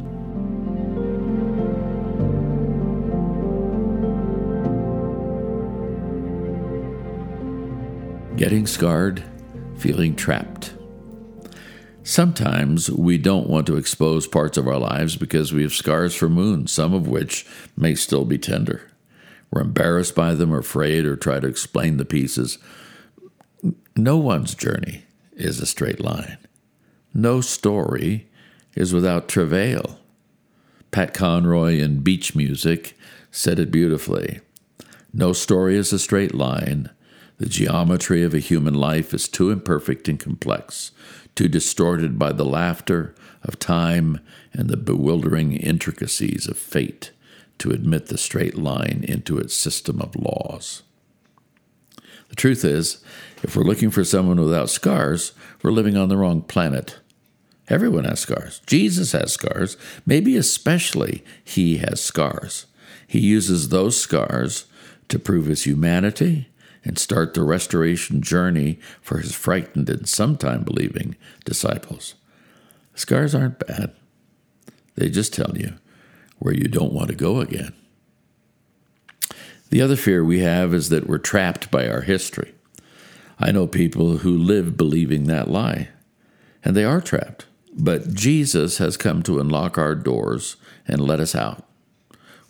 Getting 8.37 8.66
scarred, 8.66 9.23
feeling 9.76 10.16
trapped. 10.16 10.73
Sometimes 12.02 12.90
we 12.90 13.18
don't 13.18 13.50
want 13.50 13.66
to 13.66 13.76
expose 13.76 14.26
parts 14.26 14.56
of 14.56 14.66
our 14.66 14.78
lives 14.78 15.16
because 15.16 15.52
we 15.52 15.62
have 15.62 15.75
scars 15.75 16.14
from 16.14 16.37
wounds, 16.37 16.73
some 16.73 16.94
of 16.94 17.06
which 17.06 17.47
may 17.76 17.94
still 17.94 18.25
be 18.25 18.38
tender. 18.38 18.89
We're 19.50 19.62
embarrassed 19.62 20.14
by 20.14 20.35
them, 20.35 20.52
or 20.52 20.59
afraid, 20.59 21.04
or 21.04 21.16
try 21.16 21.40
to 21.40 21.47
explain 21.47 21.97
the 21.97 22.04
pieces. 22.04 22.59
No 23.97 24.16
one's 24.16 24.54
journey 24.54 25.04
is 25.33 25.61
a 25.61 25.66
straight 25.66 26.00
line. 26.00 26.38
No 27.12 27.40
story 27.40 28.28
is 28.75 28.95
without 28.95 29.28
travail. 29.28 29.99
Pat 30.90 31.14
Conroy 31.14 31.78
in 31.78 32.00
Beach 32.00 32.35
Music 32.35 32.97
said 33.30 33.59
it 33.59 33.71
beautifully. 33.71 34.40
No 35.12 35.33
story 35.33 35.76
is 35.76 35.92
a 35.92 35.99
straight 35.99 36.35
line. 36.35 36.90
The 37.38 37.47
geometry 37.47 38.23
of 38.23 38.35
a 38.35 38.38
human 38.38 38.75
life 38.75 39.12
is 39.12 39.28
too 39.28 39.50
imperfect 39.50 40.09
and 40.09 40.21
complex, 40.21 40.92
too 41.35 41.49
distorted 41.49 42.19
by 42.19 42.33
the 42.33 42.45
laughter 42.45 43.14
of 43.42 43.59
time 43.59 44.21
and 44.52 44.69
the 44.69 44.76
bewildering 44.76 45.57
intricacies 45.57 46.47
of 46.47 46.59
fate 46.59 47.11
to 47.61 47.71
admit 47.71 48.07
the 48.07 48.19
straight 48.19 48.57
line 48.57 49.05
into 49.07 49.38
its 49.38 49.55
system 49.55 50.00
of 50.00 50.17
laws. 50.17 50.83
The 52.29 52.37
truth 52.37 52.64
is, 52.64 53.02
if 53.43 53.57
we're 53.57 53.64
looking 53.64 53.90
for 53.90 54.05
someone 54.05 54.40
without 54.40 54.71
scars, 54.71 55.33
we're 55.62 55.71
living 55.71 55.97
on 55.97 56.09
the 56.09 56.17
wrong 56.17 56.43
planet. 56.43 56.99
Everyone 57.69 58.05
has 58.05 58.21
scars. 58.21 58.61
Jesus 58.67 59.12
has 59.12 59.33
scars. 59.33 59.76
Maybe 60.05 60.37
especially 60.37 61.25
he 61.45 61.79
has 61.79 62.01
scars. 62.01 62.66
He 63.07 63.20
uses 63.20 63.68
those 63.68 64.01
scars 64.01 64.66
to 65.09 65.18
prove 65.18 65.46
his 65.46 65.64
humanity 65.64 66.49
and 66.85 66.99
start 66.99 67.35
the 67.35 67.42
restoration 67.42 68.23
journey 68.23 68.79
for 69.03 69.18
his 69.18 69.35
frightened 69.35 69.90
and 69.90 70.09
sometime 70.09 70.62
believing 70.62 71.16
disciples. 71.44 72.14
Scars 72.94 73.35
aren't 73.35 73.64
bad, 73.66 73.92
they 74.94 75.09
just 75.09 75.33
tell 75.33 75.57
you 75.57 75.75
where 76.40 76.55
you 76.55 76.64
don't 76.64 76.92
want 76.92 77.09
to 77.09 77.14
go 77.14 77.40
again. 77.40 77.72
The 79.68 79.81
other 79.81 79.94
fear 79.94 80.24
we 80.24 80.40
have 80.40 80.74
is 80.74 80.88
that 80.88 81.07
we're 81.07 81.18
trapped 81.18 81.70
by 81.70 81.88
our 81.88 82.00
history. 82.00 82.53
I 83.38 83.53
know 83.53 83.68
people 83.68 84.18
who 84.18 84.37
live 84.37 84.76
believing 84.76 85.24
that 85.24 85.48
lie, 85.48 85.90
and 86.64 86.76
they 86.76 86.85
are 86.85 87.00
trapped. 87.00 87.46
But 87.72 88.12
Jesus 88.12 88.79
has 88.79 88.96
come 88.96 89.22
to 89.22 89.38
unlock 89.38 89.79
our 89.79 89.94
doors 89.94 90.57
and 90.88 91.00
let 91.00 91.20
us 91.20 91.37
out. 91.37 91.64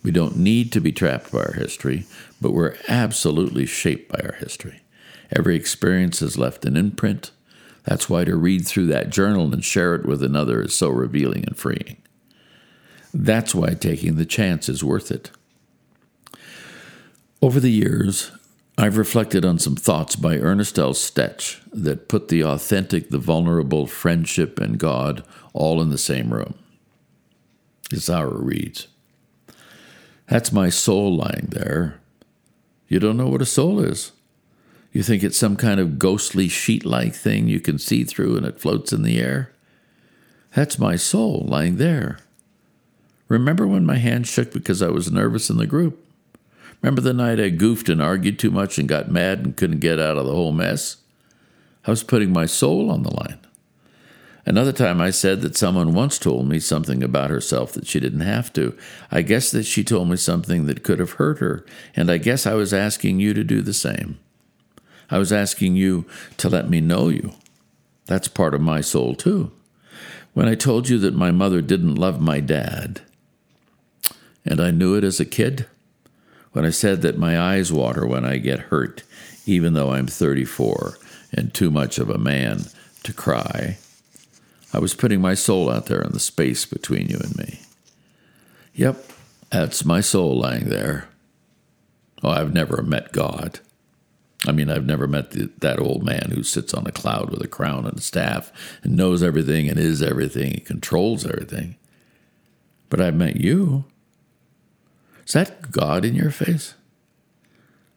We 0.02 0.10
don't 0.10 0.38
need 0.38 0.72
to 0.72 0.80
be 0.80 0.92
trapped 0.92 1.30
by 1.30 1.40
our 1.40 1.52
history, 1.52 2.06
but 2.40 2.52
we're 2.52 2.76
absolutely 2.88 3.66
shaped 3.66 4.10
by 4.10 4.20
our 4.24 4.36
history. 4.36 4.80
Every 5.30 5.56
experience 5.56 6.20
has 6.20 6.38
left 6.38 6.64
an 6.64 6.76
imprint. 6.76 7.32
That's 7.84 8.08
why 8.08 8.24
to 8.24 8.34
read 8.34 8.66
through 8.66 8.86
that 8.86 9.10
journal 9.10 9.52
and 9.52 9.62
share 9.62 9.94
it 9.94 10.06
with 10.06 10.22
another 10.22 10.62
is 10.62 10.76
so 10.76 10.88
revealing 10.88 11.44
and 11.44 11.56
freeing. 11.56 11.98
That's 13.12 13.54
why 13.54 13.74
taking 13.74 14.16
the 14.16 14.26
chance 14.26 14.68
is 14.68 14.84
worth 14.84 15.10
it. 15.10 15.30
Over 17.42 17.58
the 17.58 17.70
years, 17.70 18.30
I've 18.78 18.96
reflected 18.96 19.44
on 19.44 19.58
some 19.58 19.76
thoughts 19.76 20.16
by 20.16 20.38
Ernest 20.38 20.78
L. 20.78 20.94
Stech 20.94 21.60
that 21.72 22.08
put 22.08 22.28
the 22.28 22.44
authentic, 22.44 23.10
the 23.10 23.18
vulnerable, 23.18 23.86
friendship, 23.86 24.58
and 24.58 24.78
God 24.78 25.24
all 25.52 25.82
in 25.82 25.90
the 25.90 25.98
same 25.98 26.32
room. 26.32 26.54
This 27.90 28.08
it 28.08 28.24
reads. 28.32 28.86
That's 30.28 30.52
my 30.52 30.68
soul 30.68 31.16
lying 31.16 31.48
there. 31.50 32.00
You 32.88 33.00
don't 33.00 33.16
know 33.16 33.28
what 33.28 33.42
a 33.42 33.46
soul 33.46 33.80
is. 33.80 34.12
You 34.92 35.02
think 35.02 35.22
it's 35.22 35.36
some 35.36 35.56
kind 35.56 35.80
of 35.80 35.98
ghostly 35.98 36.48
sheet 36.48 36.84
like 36.84 37.14
thing 37.14 37.48
you 37.48 37.60
can 37.60 37.78
see 37.78 38.04
through 38.04 38.36
and 38.36 38.46
it 38.46 38.60
floats 38.60 38.92
in 38.92 39.02
the 39.02 39.20
air? 39.20 39.52
That's 40.54 40.78
my 40.78 40.96
soul 40.96 41.44
lying 41.46 41.76
there. 41.76 42.18
Remember 43.30 43.64
when 43.64 43.86
my 43.86 43.94
hand 43.94 44.26
shook 44.26 44.52
because 44.52 44.82
I 44.82 44.88
was 44.88 45.12
nervous 45.12 45.50
in 45.50 45.56
the 45.56 45.66
group? 45.66 46.04
Remember 46.82 47.00
the 47.00 47.14
night 47.14 47.38
I 47.38 47.50
goofed 47.50 47.88
and 47.88 48.02
argued 48.02 48.40
too 48.40 48.50
much 48.50 48.76
and 48.76 48.88
got 48.88 49.08
mad 49.08 49.38
and 49.38 49.56
couldn't 49.56 49.78
get 49.78 50.00
out 50.00 50.18
of 50.18 50.26
the 50.26 50.34
whole 50.34 50.50
mess? 50.50 50.96
I 51.86 51.90
was 51.90 52.02
putting 52.02 52.32
my 52.32 52.46
soul 52.46 52.90
on 52.90 53.04
the 53.04 53.14
line. 53.14 53.38
Another 54.44 54.72
time 54.72 55.00
I 55.00 55.10
said 55.10 55.42
that 55.42 55.56
someone 55.56 55.94
once 55.94 56.18
told 56.18 56.48
me 56.48 56.58
something 56.58 57.04
about 57.04 57.30
herself 57.30 57.72
that 57.74 57.86
she 57.86 58.00
didn't 58.00 58.22
have 58.22 58.52
to. 58.54 58.76
I 59.12 59.22
guess 59.22 59.52
that 59.52 59.62
she 59.62 59.84
told 59.84 60.08
me 60.08 60.16
something 60.16 60.66
that 60.66 60.82
could 60.82 60.98
have 60.98 61.12
hurt 61.12 61.38
her, 61.38 61.64
and 61.94 62.10
I 62.10 62.16
guess 62.18 62.48
I 62.48 62.54
was 62.54 62.74
asking 62.74 63.20
you 63.20 63.32
to 63.34 63.44
do 63.44 63.62
the 63.62 63.72
same. 63.72 64.18
I 65.08 65.18
was 65.18 65.32
asking 65.32 65.76
you 65.76 66.04
to 66.38 66.48
let 66.48 66.68
me 66.68 66.80
know 66.80 67.08
you. 67.08 67.34
That's 68.06 68.26
part 68.26 68.54
of 68.54 68.60
my 68.60 68.80
soul, 68.80 69.14
too. 69.14 69.52
When 70.34 70.48
I 70.48 70.56
told 70.56 70.88
you 70.88 70.98
that 70.98 71.14
my 71.14 71.30
mother 71.30 71.62
didn't 71.62 71.94
love 71.94 72.20
my 72.20 72.40
dad, 72.40 73.02
and 74.44 74.60
I 74.60 74.70
knew 74.70 74.94
it 74.94 75.04
as 75.04 75.20
a 75.20 75.24
kid. 75.24 75.66
When 76.52 76.64
I 76.64 76.70
said 76.70 77.02
that 77.02 77.18
my 77.18 77.38
eyes 77.38 77.72
water 77.72 78.06
when 78.06 78.24
I 78.24 78.38
get 78.38 78.58
hurt, 78.58 79.02
even 79.46 79.74
though 79.74 79.92
I'm 79.92 80.06
34 80.06 80.98
and 81.32 81.54
too 81.54 81.70
much 81.70 81.98
of 81.98 82.10
a 82.10 82.18
man 82.18 82.64
to 83.04 83.12
cry, 83.12 83.78
I 84.72 84.78
was 84.78 84.94
putting 84.94 85.20
my 85.20 85.34
soul 85.34 85.70
out 85.70 85.86
there 85.86 86.02
in 86.02 86.12
the 86.12 86.20
space 86.20 86.64
between 86.64 87.08
you 87.08 87.18
and 87.18 87.36
me. 87.36 87.60
Yep, 88.74 89.04
that's 89.50 89.84
my 89.84 90.00
soul 90.00 90.38
lying 90.38 90.68
there. 90.68 91.08
Oh, 92.22 92.30
I've 92.30 92.54
never 92.54 92.82
met 92.82 93.12
God. 93.12 93.60
I 94.46 94.52
mean, 94.52 94.70
I've 94.70 94.86
never 94.86 95.06
met 95.06 95.32
the, 95.32 95.50
that 95.58 95.80
old 95.80 96.02
man 96.02 96.30
who 96.34 96.42
sits 96.42 96.72
on 96.72 96.86
a 96.86 96.92
cloud 96.92 97.30
with 97.30 97.42
a 97.42 97.48
crown 97.48 97.86
and 97.86 97.98
a 97.98 98.00
staff 98.00 98.52
and 98.82 98.96
knows 98.96 99.22
everything 99.22 99.68
and 99.68 99.78
is 99.78 100.02
everything 100.02 100.54
and 100.54 100.64
controls 100.64 101.26
everything. 101.26 101.76
But 102.88 103.00
I've 103.00 103.14
met 103.14 103.36
you. 103.36 103.84
Is 105.30 105.34
that 105.34 105.70
God 105.70 106.04
in 106.04 106.16
your 106.16 106.32
face? 106.32 106.74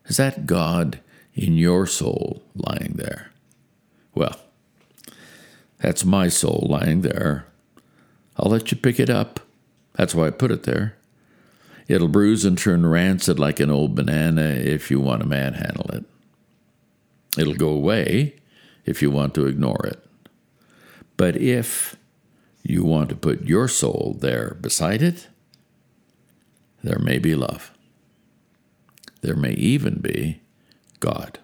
Is 0.06 0.18
that 0.18 0.46
God 0.46 1.00
in 1.34 1.58
your 1.58 1.88
soul 1.88 2.44
lying 2.54 2.94
there? 2.98 3.32
Well, 4.14 4.40
that's 5.80 6.06
my 6.06 6.28
soul 6.28 6.68
lying 6.70 7.02
there. 7.02 7.48
I'll 8.38 8.52
let 8.52 8.70
you 8.70 8.78
pick 8.78 9.00
it 9.00 9.10
up. 9.10 9.40
That's 9.94 10.14
why 10.14 10.28
I 10.28 10.30
put 10.30 10.52
it 10.52 10.62
there. 10.62 10.96
It'll 11.88 12.08
bruise 12.08 12.46
and 12.46 12.56
turn 12.56 12.86
rancid 12.86 13.40
like 13.40 13.60
an 13.60 13.72
old 13.72 13.96
banana 13.96 14.50
if 14.50 14.92
you 14.92 15.00
want 15.00 15.24
to 15.24 15.28
manhandle 15.28 15.90
it. 15.90 16.06
It'll 17.36 17.56
go 17.56 17.70
away 17.70 18.36
if 18.86 19.02
you 19.02 19.10
want 19.10 19.34
to 19.34 19.48
ignore 19.48 19.84
it. 19.88 20.06
But 21.18 21.36
if 21.38 21.96
you 22.62 22.84
want 22.84 23.10
to 23.10 23.16
put 23.16 23.42
your 23.42 23.68
soul 23.68 24.18
there 24.20 24.56
beside 24.62 25.02
it, 25.02 25.30
there 26.84 27.00
may 27.00 27.18
be 27.18 27.34
love. 27.34 27.72
There 29.22 29.36
may 29.36 29.54
even 29.54 30.00
be 30.00 30.42
God. 31.00 31.40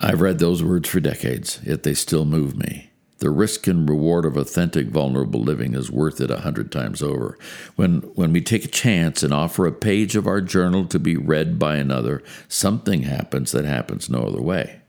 I've 0.00 0.20
read 0.20 0.38
those 0.38 0.62
words 0.62 0.88
for 0.88 1.00
decades, 1.00 1.60
yet 1.64 1.82
they 1.82 1.94
still 1.94 2.24
move 2.24 2.56
me. 2.56 2.90
The 3.18 3.30
risk 3.30 3.66
and 3.66 3.88
reward 3.88 4.26
of 4.26 4.36
authentic, 4.36 4.88
vulnerable 4.88 5.40
living 5.40 5.74
is 5.74 5.90
worth 5.90 6.20
it 6.20 6.30
a 6.30 6.40
hundred 6.40 6.70
times 6.70 7.02
over. 7.02 7.38
When, 7.76 8.00
when 8.14 8.32
we 8.32 8.42
take 8.42 8.66
a 8.66 8.68
chance 8.68 9.22
and 9.22 9.32
offer 9.32 9.66
a 9.66 9.72
page 9.72 10.14
of 10.14 10.26
our 10.26 10.42
journal 10.42 10.84
to 10.86 10.98
be 10.98 11.16
read 11.16 11.58
by 11.58 11.76
another, 11.76 12.22
something 12.48 13.04
happens 13.04 13.52
that 13.52 13.64
happens 13.64 14.10
no 14.10 14.24
other 14.24 14.42
way. 14.42 14.80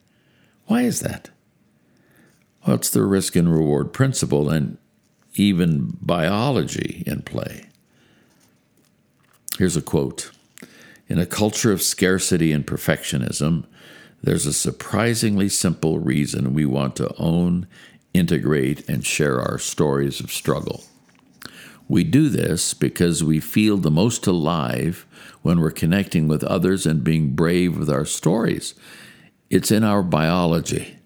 Why 0.65 0.81
is 0.81 0.99
that? 0.99 1.29
Well, 2.65 2.75
it's 2.75 2.89
the 2.89 3.03
risk 3.03 3.35
and 3.35 3.53
reward 3.53 3.93
principle 3.93 4.49
and 4.49 4.79
even 5.35 5.97
biology 6.01 7.03
in 7.05 7.21
play. 7.21 7.67
Here's 9.57 9.77
a 9.77 9.81
quote 9.81 10.31
In 11.07 11.17
a 11.17 11.25
culture 11.25 11.71
of 11.71 11.81
scarcity 11.81 12.51
and 12.51 12.65
perfectionism, 12.65 13.65
there's 14.21 14.45
a 14.45 14.53
surprisingly 14.53 15.49
simple 15.49 15.99
reason 15.99 16.53
we 16.53 16.65
want 16.65 16.95
to 16.97 17.13
own, 17.17 17.67
integrate, 18.13 18.87
and 18.89 19.05
share 19.05 19.39
our 19.39 19.57
stories 19.57 20.19
of 20.19 20.31
struggle. 20.31 20.83
We 21.87 22.03
do 22.03 22.29
this 22.29 22.73
because 22.73 23.23
we 23.23 23.39
feel 23.39 23.77
the 23.77 23.91
most 23.91 24.25
alive 24.25 25.05
when 25.43 25.61
we're 25.61 25.71
connecting 25.71 26.27
with 26.27 26.43
others 26.43 26.85
and 26.85 27.03
being 27.03 27.35
brave 27.35 27.77
with 27.77 27.89
our 27.89 28.05
stories. 28.05 28.73
It's 29.49 29.69
in 29.69 29.83
our 29.83 30.01
biology. 30.01 30.97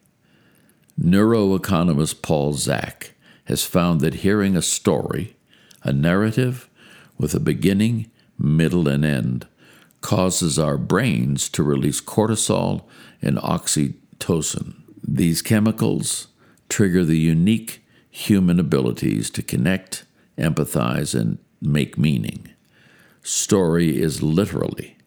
Neuroeconomist 1.00 2.22
Paul 2.22 2.54
Zak 2.54 3.14
has 3.46 3.66
found 3.66 4.00
that 4.02 4.16
hearing 4.16 4.56
a 4.56 4.62
story, 4.62 5.36
a 5.84 5.92
narrative 5.92 6.70
with 7.18 7.36
a 7.36 7.40
beginning, 7.40 8.10
middle, 8.40 8.88
and 8.88 9.06
end, 9.06 9.48
causes 10.02 10.58
our 10.58 10.78
brains 10.78 11.50
to 11.50 11.62
release 11.62 12.02
cortisol 12.02 12.84
and 13.22 13.38
oxytocin. 13.38 14.76
These 15.06 15.42
chemicals 15.42 16.28
trigger 16.70 17.04
the 17.04 17.18
unique 17.18 17.84
human 18.10 18.60
abilities 18.60 19.30
to 19.32 19.44
connect, 19.44 20.06
empathize, 20.38 21.20
and 21.20 21.38
make 21.62 21.98
meaning. 21.98 22.50
Story 23.22 24.02
is 24.02 24.24
literally 24.24 24.98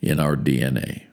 in 0.00 0.18
our 0.18 0.36
DNA. 0.36 1.04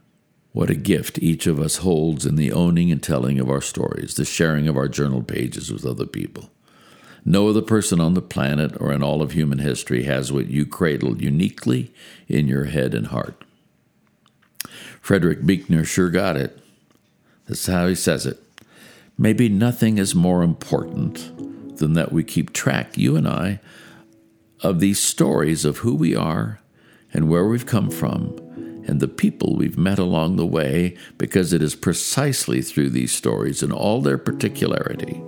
What 0.52 0.70
a 0.70 0.76
gift 0.76 1.18
each 1.20 1.48
of 1.48 1.60
us 1.60 1.78
holds 1.78 2.26
in 2.26 2.36
the 2.36 2.52
owning 2.52 2.92
and 2.92 3.02
telling 3.02 3.39
of 3.39 3.50
our 3.50 3.62
stories, 3.62 4.16
the 4.16 4.26
sharing 4.26 4.68
of 4.68 4.78
our 4.78 4.88
journal 4.88 5.24
pages 5.24 5.72
with 5.72 5.86
other 5.86 6.06
people. 6.06 6.50
No 7.25 7.47
other 7.47 7.62
person 7.62 7.99
on 7.99 8.15
the 8.15 8.21
planet 8.21 8.73
or 8.79 8.91
in 8.91 9.01
all 9.01 9.21
of 9.21 9.31
human 9.31 9.59
history 9.59 10.03
has 10.03 10.31
what 10.31 10.47
you 10.47 10.65
cradle 10.65 11.21
uniquely 11.21 11.93
in 12.27 12.47
your 12.47 12.65
head 12.65 12.93
and 12.93 13.07
heart. 13.07 13.43
Frederick 14.99 15.45
Buechner 15.45 15.86
sure 15.86 16.09
got 16.09 16.36
it. 16.36 16.59
That's 17.47 17.65
how 17.65 17.88
he 17.88 17.95
says 17.95 18.25
it. 18.25 18.41
Maybe 19.17 19.47
nothing 19.47 19.97
is 19.97 20.15
more 20.15 20.43
important 20.43 21.77
than 21.77 21.93
that 21.93 22.12
we 22.12 22.23
keep 22.23 22.51
track, 22.51 22.97
you 22.97 23.15
and 23.15 23.27
I, 23.27 23.59
of 24.62 24.79
these 24.79 24.99
stories 24.99 25.65
of 25.65 25.79
who 25.79 25.95
we 25.95 26.15
are 26.15 26.59
and 27.13 27.29
where 27.29 27.45
we've 27.45 27.65
come 27.65 27.89
from 27.89 28.38
and 28.86 28.99
the 28.99 29.07
people 29.07 29.55
we've 29.55 29.77
met 29.77 29.99
along 29.99 30.36
the 30.36 30.45
way, 30.45 30.97
because 31.17 31.53
it 31.53 31.62
is 31.62 31.75
precisely 31.75 32.62
through 32.62 32.89
these 32.89 33.13
stories 33.13 33.63
in 33.63 33.71
all 33.71 34.01
their 34.01 34.17
particularity 34.17 35.21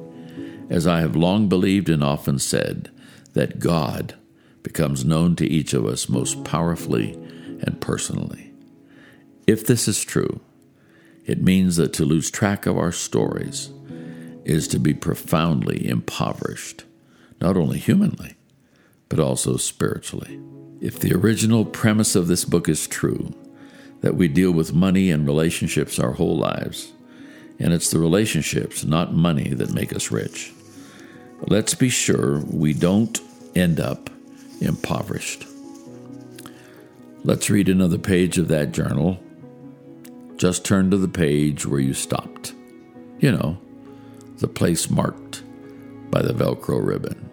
as 0.69 0.87
I 0.87 1.01
have 1.01 1.15
long 1.15 1.47
believed 1.47 1.89
and 1.89 2.03
often 2.03 2.39
said, 2.39 2.89
that 3.33 3.59
God 3.59 4.15
becomes 4.63 5.05
known 5.05 5.35
to 5.35 5.47
each 5.47 5.73
of 5.73 5.85
us 5.85 6.09
most 6.09 6.43
powerfully 6.43 7.13
and 7.61 7.79
personally. 7.79 8.51
If 9.45 9.67
this 9.67 9.87
is 9.87 10.03
true, 10.03 10.41
it 11.25 11.41
means 11.41 11.75
that 11.75 11.93
to 11.93 12.05
lose 12.05 12.31
track 12.31 12.65
of 12.65 12.77
our 12.77 12.91
stories 12.91 13.69
is 14.43 14.67
to 14.69 14.79
be 14.79 14.93
profoundly 14.93 15.87
impoverished, 15.87 16.85
not 17.41 17.57
only 17.57 17.77
humanly, 17.77 18.35
but 19.09 19.19
also 19.19 19.57
spiritually. 19.57 20.39
If 20.81 20.99
the 20.99 21.13
original 21.13 21.65
premise 21.65 22.15
of 22.15 22.27
this 22.27 22.45
book 22.45 22.69
is 22.69 22.87
true, 22.87 23.33
that 24.01 24.15
we 24.15 24.27
deal 24.27 24.51
with 24.51 24.73
money 24.73 25.09
and 25.09 25.25
relationships 25.25 25.99
our 25.99 26.13
whole 26.13 26.37
lives, 26.37 26.93
and 27.59 27.73
it's 27.73 27.89
the 27.89 27.99
relationships, 27.99 28.83
not 28.83 29.13
money, 29.13 29.49
that 29.49 29.73
make 29.73 29.95
us 29.95 30.11
rich. 30.11 30.51
Let's 31.41 31.75
be 31.75 31.89
sure 31.89 32.39
we 32.39 32.73
don't 32.73 33.19
end 33.55 33.79
up 33.79 34.09
impoverished. 34.61 35.45
Let's 37.23 37.49
read 37.49 37.69
another 37.69 37.97
page 37.97 38.37
of 38.37 38.47
that 38.47 38.71
journal. 38.71 39.19
Just 40.37 40.65
turn 40.65 40.91
to 40.91 40.97
the 40.97 41.07
page 41.07 41.65
where 41.65 41.79
you 41.79 41.93
stopped. 41.93 42.53
You 43.19 43.31
know, 43.31 43.57
the 44.37 44.47
place 44.47 44.89
marked 44.89 45.43
by 46.09 46.21
the 46.21 46.33
Velcro 46.33 46.85
ribbon. 46.85 47.29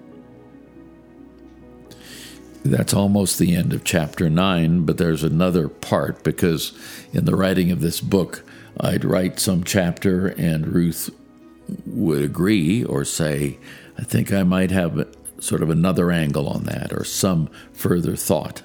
That's 2.64 2.94
almost 2.94 3.38
the 3.38 3.54
end 3.54 3.72
of 3.72 3.84
chapter 3.84 4.30
9, 4.30 4.84
but 4.84 4.98
there's 4.98 5.24
another 5.24 5.68
part 5.68 6.22
because 6.22 6.72
in 7.12 7.24
the 7.24 7.36
writing 7.36 7.70
of 7.70 7.80
this 7.80 8.00
book, 8.00 8.44
I'd 8.78 9.04
write 9.04 9.40
some 9.40 9.64
chapter 9.64 10.28
and 10.28 10.68
Ruth 10.68 11.10
would 11.86 12.22
agree 12.22 12.84
or 12.84 13.04
say, 13.04 13.58
I 14.02 14.04
think 14.04 14.32
I 14.32 14.42
might 14.42 14.72
have 14.72 15.06
sort 15.38 15.62
of 15.62 15.70
another 15.70 16.10
angle 16.10 16.48
on 16.48 16.64
that 16.64 16.92
or 16.92 17.04
some 17.04 17.48
further 17.72 18.16
thought. 18.16 18.62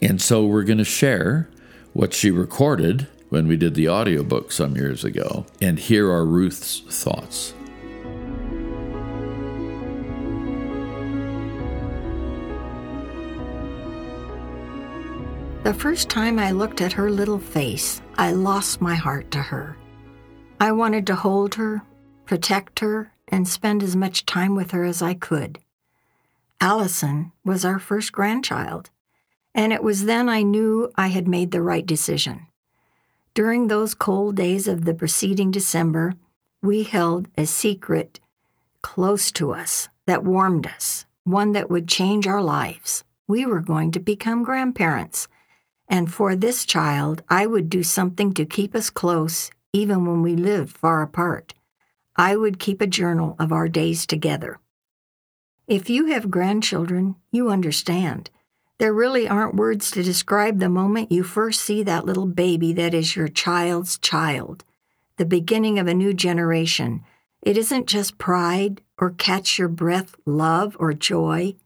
And 0.00 0.22
so 0.22 0.46
we're 0.46 0.62
going 0.62 0.78
to 0.78 0.84
share 0.84 1.50
what 1.94 2.14
she 2.14 2.30
recorded 2.30 3.08
when 3.28 3.48
we 3.48 3.56
did 3.56 3.74
the 3.74 3.88
audiobook 3.88 4.52
some 4.52 4.76
years 4.76 5.02
ago. 5.02 5.46
And 5.60 5.80
here 5.80 6.12
are 6.12 6.24
Ruth's 6.24 6.78
thoughts. 6.78 7.54
The 15.64 15.74
first 15.74 16.08
time 16.08 16.38
I 16.38 16.52
looked 16.52 16.80
at 16.80 16.92
her 16.92 17.10
little 17.10 17.40
face, 17.40 18.00
I 18.16 18.30
lost 18.30 18.80
my 18.80 18.94
heart 18.94 19.32
to 19.32 19.42
her. 19.42 19.76
I 20.60 20.70
wanted 20.70 21.04
to 21.08 21.16
hold 21.16 21.56
her, 21.56 21.82
protect 22.26 22.78
her, 22.78 23.10
and 23.28 23.48
spend 23.48 23.82
as 23.82 23.96
much 23.96 24.26
time 24.26 24.54
with 24.54 24.70
her 24.70 24.84
as 24.84 25.02
I 25.02 25.14
could. 25.14 25.58
Allison 26.60 27.32
was 27.44 27.64
our 27.64 27.78
first 27.78 28.12
grandchild, 28.12 28.90
and 29.54 29.72
it 29.72 29.82
was 29.82 30.04
then 30.04 30.28
I 30.28 30.42
knew 30.42 30.90
I 30.96 31.08
had 31.08 31.28
made 31.28 31.50
the 31.50 31.62
right 31.62 31.84
decision. 31.84 32.46
During 33.34 33.68
those 33.68 33.94
cold 33.94 34.36
days 34.36 34.66
of 34.66 34.84
the 34.84 34.94
preceding 34.94 35.50
December, 35.50 36.14
we 36.62 36.84
held 36.84 37.28
a 37.36 37.46
secret 37.46 38.20
close 38.80 39.30
to 39.32 39.52
us 39.52 39.88
that 40.06 40.24
warmed 40.24 40.66
us, 40.66 41.04
one 41.24 41.52
that 41.52 41.68
would 41.68 41.88
change 41.88 42.26
our 42.26 42.42
lives. 42.42 43.04
We 43.28 43.44
were 43.44 43.60
going 43.60 43.90
to 43.92 44.00
become 44.00 44.42
grandparents, 44.42 45.28
and 45.88 46.12
for 46.12 46.34
this 46.34 46.64
child, 46.64 47.22
I 47.28 47.46
would 47.46 47.68
do 47.68 47.82
something 47.82 48.32
to 48.34 48.46
keep 48.46 48.74
us 48.74 48.88
close 48.88 49.50
even 49.72 50.06
when 50.06 50.22
we 50.22 50.36
lived 50.36 50.74
far 50.74 51.02
apart. 51.02 51.52
I 52.16 52.34
would 52.34 52.58
keep 52.58 52.80
a 52.80 52.86
journal 52.86 53.36
of 53.38 53.52
our 53.52 53.68
days 53.68 54.06
together. 54.06 54.58
If 55.66 55.90
you 55.90 56.06
have 56.06 56.30
grandchildren, 56.30 57.16
you 57.30 57.50
understand. 57.50 58.30
There 58.78 58.92
really 58.92 59.28
aren't 59.28 59.54
words 59.54 59.90
to 59.90 60.02
describe 60.02 60.58
the 60.58 60.68
moment 60.68 61.12
you 61.12 61.22
first 61.22 61.60
see 61.60 61.82
that 61.82 62.06
little 62.06 62.26
baby 62.26 62.72
that 62.74 62.94
is 62.94 63.16
your 63.16 63.28
child's 63.28 63.98
child, 63.98 64.64
the 65.16 65.24
beginning 65.26 65.78
of 65.78 65.86
a 65.86 65.94
new 65.94 66.14
generation. 66.14 67.02
It 67.42 67.58
isn't 67.58 67.86
just 67.86 68.18
pride 68.18 68.80
or 68.98 69.10
catch 69.10 69.58
your 69.58 69.68
breath 69.68 70.14
love 70.24 70.76
or 70.80 70.92
joy. 70.92 71.56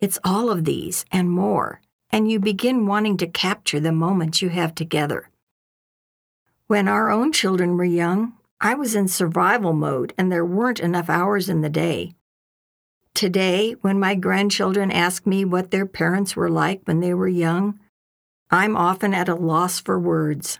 It's 0.00 0.18
all 0.22 0.50
of 0.50 0.64
these 0.64 1.04
and 1.10 1.30
more, 1.30 1.80
and 2.10 2.30
you 2.30 2.38
begin 2.38 2.86
wanting 2.86 3.16
to 3.18 3.26
capture 3.26 3.80
the 3.80 3.92
moments 3.92 4.42
you 4.42 4.50
have 4.50 4.74
together. 4.74 5.30
When 6.68 6.86
our 6.86 7.10
own 7.10 7.32
children 7.32 7.76
were 7.76 7.84
young, 7.84 8.34
I 8.60 8.74
was 8.74 8.94
in 8.96 9.06
survival 9.06 9.72
mode 9.72 10.12
and 10.18 10.32
there 10.32 10.44
weren't 10.44 10.80
enough 10.80 11.08
hours 11.08 11.48
in 11.48 11.60
the 11.60 11.70
day. 11.70 12.14
Today, 13.14 13.72
when 13.80 14.00
my 14.00 14.14
grandchildren 14.14 14.90
ask 14.90 15.26
me 15.26 15.44
what 15.44 15.70
their 15.70 15.86
parents 15.86 16.34
were 16.34 16.50
like 16.50 16.82
when 16.84 17.00
they 17.00 17.14
were 17.14 17.28
young, 17.28 17.78
I'm 18.50 18.76
often 18.76 19.14
at 19.14 19.28
a 19.28 19.34
loss 19.34 19.78
for 19.80 19.98
words. 19.98 20.58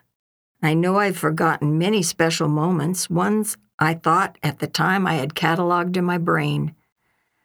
I 0.62 0.74
know 0.74 0.98
I've 0.98 1.16
forgotten 1.16 1.78
many 1.78 2.02
special 2.02 2.48
moments, 2.48 3.08
ones 3.08 3.56
I 3.78 3.94
thought 3.94 4.38
at 4.42 4.58
the 4.58 4.66
time 4.66 5.06
I 5.06 5.14
had 5.14 5.34
cataloged 5.34 5.96
in 5.96 6.04
my 6.04 6.18
brain. 6.18 6.74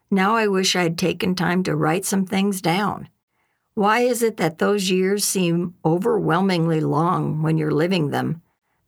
Now 0.09 0.35
I 0.35 0.47
wish 0.47 0.75
I'd 0.75 0.97
taken 0.97 1.33
time 1.35 1.63
to 1.63 1.75
write 1.75 2.05
some 2.05 2.25
things 2.25 2.61
down. 2.61 3.09
Why 3.75 4.01
is 4.01 4.21
it 4.21 4.37
that 4.37 4.59
those 4.59 4.91
years 4.91 5.25
seem 5.25 5.75
overwhelmingly 5.83 6.81
long 6.81 7.41
when 7.41 7.57
you're 7.57 7.71
living 7.71 8.09
them? 8.09 8.41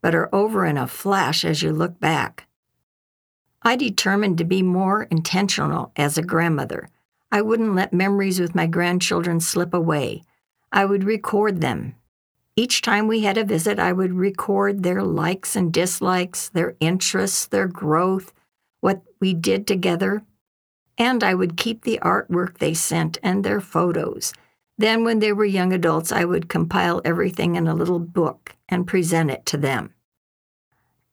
But 0.06 0.14
are 0.14 0.30
over 0.32 0.68
in 0.68 0.78
a 0.78 0.86
flash 0.86 1.44
as 1.44 1.64
you 1.64 1.72
look 1.72 2.00
back. 2.00 2.46
I 3.64 3.76
determined 3.76 4.38
to 4.38 4.44
be 4.44 4.62
more 4.62 5.06
intentional 5.06 5.92
as 5.96 6.16
a 6.16 6.22
grandmother. 6.22 6.90
I 7.32 7.42
wouldn't 7.42 7.74
let 7.74 7.92
memories 7.92 8.40
with 8.40 8.54
my 8.54 8.68
grandchildren 8.68 9.40
slip 9.40 9.74
away. 9.74 10.22
I 10.72 10.86
would 10.86 11.06
record 11.06 11.60
them. 11.60 11.96
Each 12.56 12.84
time 12.84 13.08
we 13.08 13.22
had 13.22 13.40
a 13.40 13.44
visit, 13.44 13.80
I 13.80 13.94
would 13.94 14.14
record 14.14 14.84
their 14.84 15.02
likes 15.02 15.56
and 15.56 15.74
dislikes, 15.74 16.50
their 16.50 16.76
interests, 16.80 17.48
their 17.48 17.68
growth, 17.68 18.32
what 18.82 19.02
we 19.20 19.34
did 19.34 19.66
together, 19.66 20.22
and 21.00 21.24
I 21.24 21.34
would 21.34 21.58
keep 21.58 21.82
the 21.82 21.98
artwork 22.04 22.60
they 22.60 22.76
sent 22.76 23.18
and 23.24 23.44
their 23.44 23.60
photos. 23.60 24.34
Then, 24.78 25.04
when 25.04 25.18
they 25.18 25.34
were 25.34 25.46
young 25.46 25.74
adults, 25.74 26.12
I 26.12 26.26
would 26.26 26.48
compile 26.48 27.02
everything 27.04 27.56
in 27.56 27.66
a 27.66 27.74
little 27.74 27.98
book 27.98 28.56
and 28.70 28.86
present 28.86 29.32
it 29.32 29.48
to 29.48 29.58
them. 29.58 29.95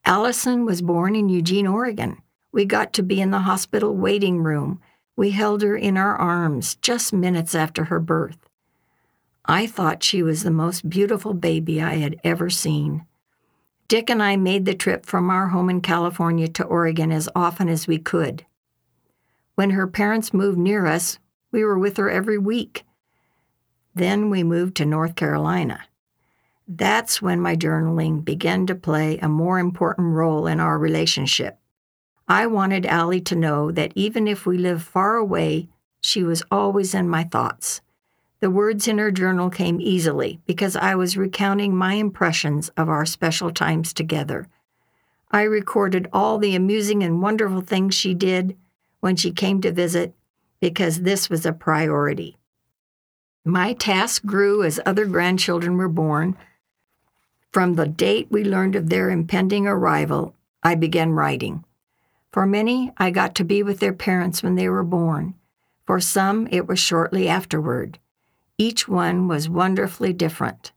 Allison 0.05 0.65
was 0.65 0.83
born 0.83 1.15
in 1.15 1.29
Eugene, 1.29 1.67
Oregon. 1.67 2.21
We 2.51 2.65
got 2.65 2.93
to 2.95 3.03
be 3.03 3.21
in 3.21 3.31
the 3.31 3.41
hospital 3.41 3.97
waiting 3.97 4.43
room. 4.43 4.81
We 5.17 5.31
held 5.31 5.63
her 5.63 5.77
in 5.77 5.97
our 5.97 6.17
arms 6.17 6.75
just 6.77 7.13
minutes 7.13 7.55
after 7.55 7.85
her 7.85 8.01
birth. 8.01 8.39
I 9.47 9.67
thought 9.67 10.03
she 10.03 10.23
was 10.23 10.43
the 10.43 10.51
most 10.51 10.89
beautiful 10.89 11.35
baby 11.35 11.81
I 11.81 11.95
had 11.95 12.21
ever 12.25 12.51
seen. 12.51 13.07
Dick 13.89 14.11
and 14.11 14.23
I 14.23 14.37
made 14.37 14.65
the 14.65 14.75
trip 14.75 15.07
from 15.07 15.31
our 15.31 15.49
home 15.49 15.71
in 15.71 15.81
California 15.81 16.49
to 16.49 16.65
Oregon 16.65 17.13
as 17.13 17.29
often 17.35 17.69
as 17.69 17.87
we 17.87 17.99
could. 17.99 18.45
When 19.55 19.71
her 19.71 19.87
parents 19.87 20.33
moved 20.33 20.59
near 20.59 20.87
us, 20.87 21.19
we 21.51 21.65
were 21.65 21.79
with 21.79 21.97
her 21.99 22.11
every 22.11 22.39
week. 22.39 22.85
Then 23.95 24.31
we 24.31 24.43
moved 24.43 24.77
to 24.77 24.87
North 24.87 25.15
Carolina. 25.15 25.81
That's 26.75 27.21
when 27.21 27.39
my 27.39 27.55
journaling 27.55 28.25
began 28.25 28.67
to 28.67 28.75
play 28.75 29.19
a 29.19 29.29
more 29.29 29.59
important 29.59 30.15
role 30.15 30.47
in 30.47 30.59
our 30.59 30.79
relationship. 30.79 31.59
I 32.27 32.47
wanted 32.47 32.87
Allie 32.87 33.21
to 33.23 33.37
know 33.37 33.71
that 33.73 33.93
even 33.95 34.27
if 34.27 34.47
we 34.47 34.57
lived 34.57 34.83
far 34.83 35.17
away, 35.17 35.69
she 36.01 36.23
was 36.23 36.43
always 36.51 36.95
in 36.95 37.11
my 37.11 37.25
thoughts. 37.25 37.83
The 38.41 38.51
words 38.51 38.89
in 38.89 38.97
her 38.97 39.11
journal 39.11 39.51
came 39.51 39.83
easily 39.83 40.41
because 40.47 40.75
I 40.75 40.95
was 40.95 41.17
recounting 41.17 41.77
my 41.77 41.95
impressions 41.95 42.71
of 42.71 42.89
our 42.89 43.05
special 43.05 43.51
times 43.51 43.93
together. 43.93 44.49
I 45.31 45.43
recorded 45.43 46.09
all 46.11 46.39
the 46.39 46.57
amusing 46.57 47.03
and 47.03 47.21
wonderful 47.21 47.61
things 47.61 47.95
she 47.95 48.15
did 48.15 48.57
when 49.01 49.17
she 49.17 49.31
came 49.31 49.61
to 49.61 49.73
visit 49.73 50.15
because 50.59 51.03
this 51.03 51.29
was 51.29 51.45
a 51.45 51.53
priority. 51.53 52.39
My 53.45 53.75
task 53.75 54.25
grew 54.25 54.63
as 54.63 54.81
other 54.87 55.05
grandchildren 55.05 55.77
were 55.77 55.89
born. 55.89 56.35
From 57.53 57.75
the 57.75 57.87
date 57.87 58.29
we 58.31 58.45
learned 58.45 58.77
of 58.77 58.89
their 58.89 59.11
impending 59.11 59.67
arrival, 59.67 60.35
I 60.63 60.75
began 60.75 61.13
writing. 61.13 61.65
For 62.33 62.47
many, 62.47 62.93
I 62.97 63.11
got 63.11 63.35
to 63.35 63.45
be 63.45 63.63
with 63.63 63.79
their 63.79 63.93
parents 63.93 64.43
when 64.43 64.55
they 64.55 64.71
were 64.71 64.83
born. 64.83 65.35
For 65.85 66.01
some, 66.01 66.49
it 66.51 66.67
was 66.67 66.79
shortly 66.79 67.29
afterward. 67.29 67.99
Each 68.57 68.89
one 68.89 69.29
was 69.29 69.51
wonderfully 69.51 70.15
different. 70.15 70.73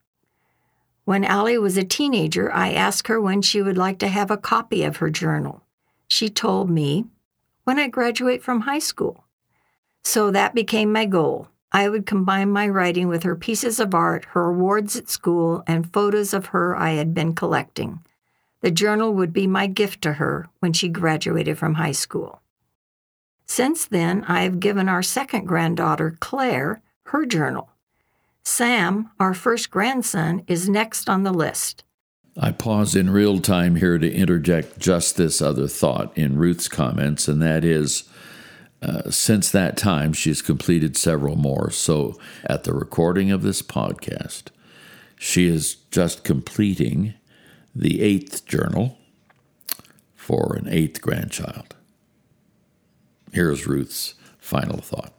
When 1.05 1.23
Allie 1.23 1.57
was 1.57 1.77
a 1.77 1.83
teenager, 1.85 2.51
I 2.51 2.73
asked 2.73 3.07
her 3.07 3.21
when 3.21 3.41
she 3.41 3.61
would 3.61 3.77
like 3.77 3.99
to 3.99 4.09
have 4.09 4.29
a 4.29 4.37
copy 4.37 4.83
of 4.83 4.97
her 4.97 5.09
journal. 5.09 5.63
She 6.09 6.27
told 6.27 6.69
me, 6.69 7.05
when 7.63 7.79
I 7.79 7.87
graduate 7.87 8.43
from 8.43 8.61
high 8.61 8.79
school. 8.79 9.23
So 10.03 10.29
that 10.31 10.53
became 10.53 10.91
my 10.91 11.05
goal 11.05 11.47
I 11.75 11.89
would 11.89 12.05
combine 12.05 12.51
my 12.51 12.69
writing 12.69 13.09
with 13.09 13.23
her 13.23 13.35
pieces 13.35 13.81
of 13.81 13.93
art, 13.93 14.23
her 14.29 14.45
awards 14.45 14.95
at 14.95 15.09
school, 15.09 15.61
and 15.67 15.91
photos 15.91 16.33
of 16.33 16.45
her 16.47 16.73
I 16.73 16.91
had 16.91 17.13
been 17.13 17.35
collecting. 17.35 17.99
The 18.61 18.71
journal 18.71 19.13
would 19.13 19.33
be 19.33 19.45
my 19.45 19.67
gift 19.67 20.01
to 20.03 20.13
her 20.13 20.47
when 20.59 20.71
she 20.71 20.87
graduated 20.87 21.57
from 21.57 21.73
high 21.73 21.91
school. 21.91 22.41
Since 23.45 23.87
then, 23.87 24.23
I 24.23 24.43
have 24.43 24.61
given 24.61 24.87
our 24.87 25.03
second 25.03 25.47
granddaughter, 25.47 26.15
Claire, 26.21 26.81
her 27.07 27.25
journal. 27.25 27.67
Sam, 28.41 29.11
our 29.19 29.33
first 29.33 29.69
grandson, 29.69 30.43
is 30.47 30.69
next 30.69 31.09
on 31.09 31.23
the 31.23 31.33
list. 31.33 31.83
I 32.37 32.53
pause 32.53 32.95
in 32.95 33.09
real 33.09 33.41
time 33.41 33.75
here 33.75 33.97
to 33.97 34.13
interject 34.13 34.79
just 34.79 35.17
this 35.17 35.41
other 35.41 35.67
thought 35.67 36.17
in 36.17 36.37
Ruth's 36.37 36.69
comments, 36.69 37.27
and 37.27 37.41
that 37.41 37.65
is 37.65 38.05
uh, 38.81 39.09
since 39.09 39.49
that 39.51 39.77
time, 39.77 40.13
she's 40.13 40.41
completed 40.41 40.97
several 40.97 41.35
more. 41.35 41.71
So, 41.71 42.19
at 42.45 42.65
the 42.65 42.73
recording 42.73 43.31
of 43.31 43.41
this 43.41 43.61
podcast, 43.61 44.45
she 45.17 45.47
is 45.47 45.75
just 45.91 46.23
completing 46.23 47.13
the 47.73 48.01
eighth 48.01 48.45
journal 48.45 48.97
for 50.15 50.55
an 50.55 50.67
eighth 50.67 51.01
grandchild. 51.01 51.75
Here's 53.31 53.67
Ruth's 53.67 54.15
final 54.37 54.77
thought. 54.77 55.13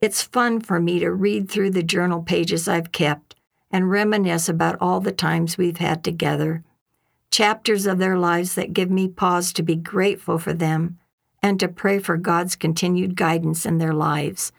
It's 0.00 0.22
fun 0.22 0.60
for 0.60 0.80
me 0.80 0.98
to 1.00 1.12
read 1.12 1.48
through 1.48 1.70
the 1.70 1.82
journal 1.82 2.22
pages 2.22 2.68
I've 2.68 2.92
kept 2.92 3.36
and 3.70 3.90
reminisce 3.90 4.48
about 4.48 4.76
all 4.80 5.00
the 5.00 5.12
times 5.12 5.56
we've 5.56 5.78
had 5.78 6.02
together, 6.02 6.64
chapters 7.30 7.86
of 7.86 7.98
their 7.98 8.18
lives 8.18 8.54
that 8.54 8.72
give 8.72 8.90
me 8.90 9.08
pause 9.08 9.52
to 9.54 9.62
be 9.62 9.76
grateful 9.76 10.38
for 10.38 10.52
them 10.52 10.98
and 11.42 11.58
to 11.58 11.68
pray 11.68 11.98
for 11.98 12.16
God's 12.16 12.56
continued 12.56 13.16
guidance 13.16 13.66
in 13.66 13.78
their 13.78 13.92
lives. 13.92 14.52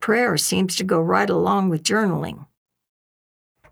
Prayer 0.00 0.36
seems 0.36 0.76
to 0.76 0.84
go 0.84 1.00
right 1.00 1.28
along 1.28 1.68
with 1.68 1.82
journaling. 1.82 2.46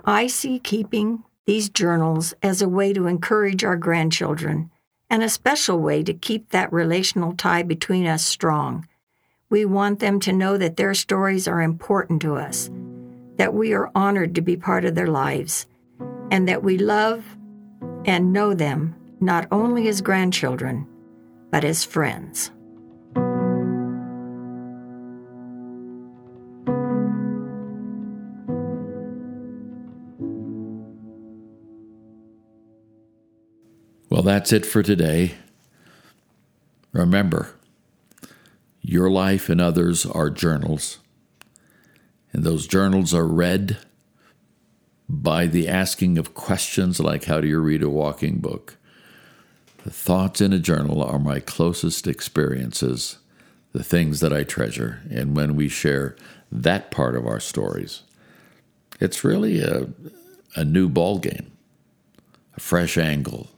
I 0.04 0.26
see 0.26 0.58
keeping 0.58 1.24
these 1.46 1.68
journals 1.68 2.34
as 2.42 2.60
a 2.60 2.68
way 2.68 2.92
to 2.92 3.06
encourage 3.06 3.64
our 3.64 3.76
grandchildren 3.76 4.70
and 5.10 5.22
a 5.22 5.28
special 5.28 5.78
way 5.78 6.02
to 6.02 6.12
keep 6.12 6.50
that 6.50 6.72
relational 6.72 7.34
tie 7.34 7.62
between 7.62 8.06
us 8.06 8.24
strong. 8.24 8.86
We 9.50 9.64
want 9.64 10.00
them 10.00 10.20
to 10.20 10.32
know 10.32 10.56
that 10.56 10.76
their 10.76 10.94
stories 10.94 11.46
are 11.46 11.62
important 11.62 12.22
to 12.22 12.36
us, 12.36 12.70
that 13.36 13.54
we 13.54 13.72
are 13.72 13.90
honored 13.94 14.34
to 14.34 14.40
be 14.40 14.56
part 14.56 14.84
of 14.84 14.94
their 14.94 15.06
lives, 15.06 15.66
and 16.30 16.48
that 16.48 16.62
we 16.62 16.78
love 16.78 17.24
and 18.04 18.32
know 18.32 18.54
them 18.54 18.96
not 19.20 19.46
only 19.50 19.88
as 19.88 20.00
grandchildren, 20.00 20.86
but 21.54 21.62
as 21.62 21.84
friends. 21.84 22.50
Well, 34.10 34.22
that's 34.22 34.52
it 34.52 34.66
for 34.66 34.82
today. 34.82 35.36
Remember, 36.90 37.54
your 38.80 39.08
life 39.08 39.48
and 39.48 39.60
others 39.60 40.04
are 40.04 40.30
journals, 40.30 40.98
and 42.32 42.42
those 42.42 42.66
journals 42.66 43.14
are 43.14 43.28
read 43.28 43.78
by 45.08 45.46
the 45.46 45.68
asking 45.68 46.18
of 46.18 46.34
questions 46.34 46.98
like 46.98 47.26
how 47.26 47.40
do 47.40 47.46
you 47.46 47.60
read 47.60 47.84
a 47.84 47.88
walking 47.88 48.38
book? 48.38 48.76
The 49.84 49.90
thoughts 49.90 50.40
in 50.40 50.54
a 50.54 50.58
journal 50.58 51.02
are 51.02 51.18
my 51.18 51.40
closest 51.40 52.06
experiences, 52.06 53.18
the 53.72 53.84
things 53.84 54.20
that 54.20 54.32
I 54.32 54.42
treasure. 54.42 55.02
And 55.10 55.36
when 55.36 55.56
we 55.56 55.68
share 55.68 56.16
that 56.50 56.90
part 56.90 57.14
of 57.14 57.26
our 57.26 57.38
stories, 57.38 58.00
it's 58.98 59.24
really 59.24 59.60
a, 59.60 59.88
a 60.56 60.64
new 60.64 60.88
ballgame, 60.88 61.50
a 62.56 62.60
fresh 62.60 62.96
angle, 62.96 63.50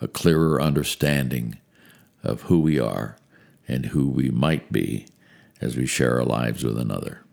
a 0.00 0.06
clearer 0.06 0.62
understanding 0.62 1.58
of 2.22 2.42
who 2.42 2.60
we 2.60 2.78
are 2.78 3.16
and 3.66 3.86
who 3.86 4.08
we 4.08 4.30
might 4.30 4.70
be 4.70 5.06
as 5.60 5.76
we 5.76 5.84
share 5.84 6.20
our 6.20 6.24
lives 6.24 6.62
with 6.62 6.78
another. 6.78 7.24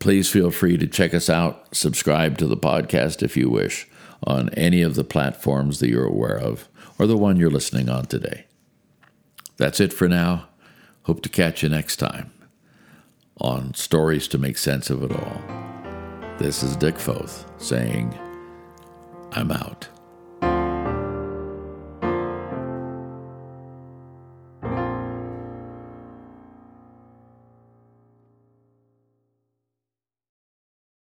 Please 0.00 0.28
feel 0.28 0.50
free 0.50 0.76
to 0.78 0.86
check 0.88 1.14
us 1.14 1.30
out, 1.30 1.76
subscribe 1.76 2.38
to 2.38 2.48
the 2.48 2.56
podcast 2.56 3.22
if 3.22 3.36
you 3.36 3.48
wish 3.48 3.86
on 4.24 4.48
any 4.54 4.82
of 4.82 4.96
the 4.96 5.04
platforms 5.04 5.78
that 5.78 5.90
you're 5.90 6.06
aware 6.06 6.38
of 6.38 6.68
or 6.98 7.06
the 7.06 7.16
one 7.16 7.36
you're 7.36 7.50
listening 7.50 7.88
on 7.88 8.06
today. 8.06 8.46
That's 9.56 9.80
it 9.80 9.92
for 9.92 10.08
now. 10.08 10.48
Hope 11.04 11.22
to 11.22 11.28
catch 11.28 11.62
you 11.62 11.68
next 11.68 11.96
time 11.96 12.32
on 13.38 13.74
Stories 13.74 14.28
to 14.28 14.38
Make 14.38 14.58
Sense 14.58 14.90
of 14.90 15.02
It 15.02 15.12
All. 15.12 15.42
This 16.38 16.62
is 16.62 16.76
Dick 16.76 16.98
Foth 16.98 17.50
saying, 17.58 18.18
I'm 19.32 19.50
out. 19.50 19.88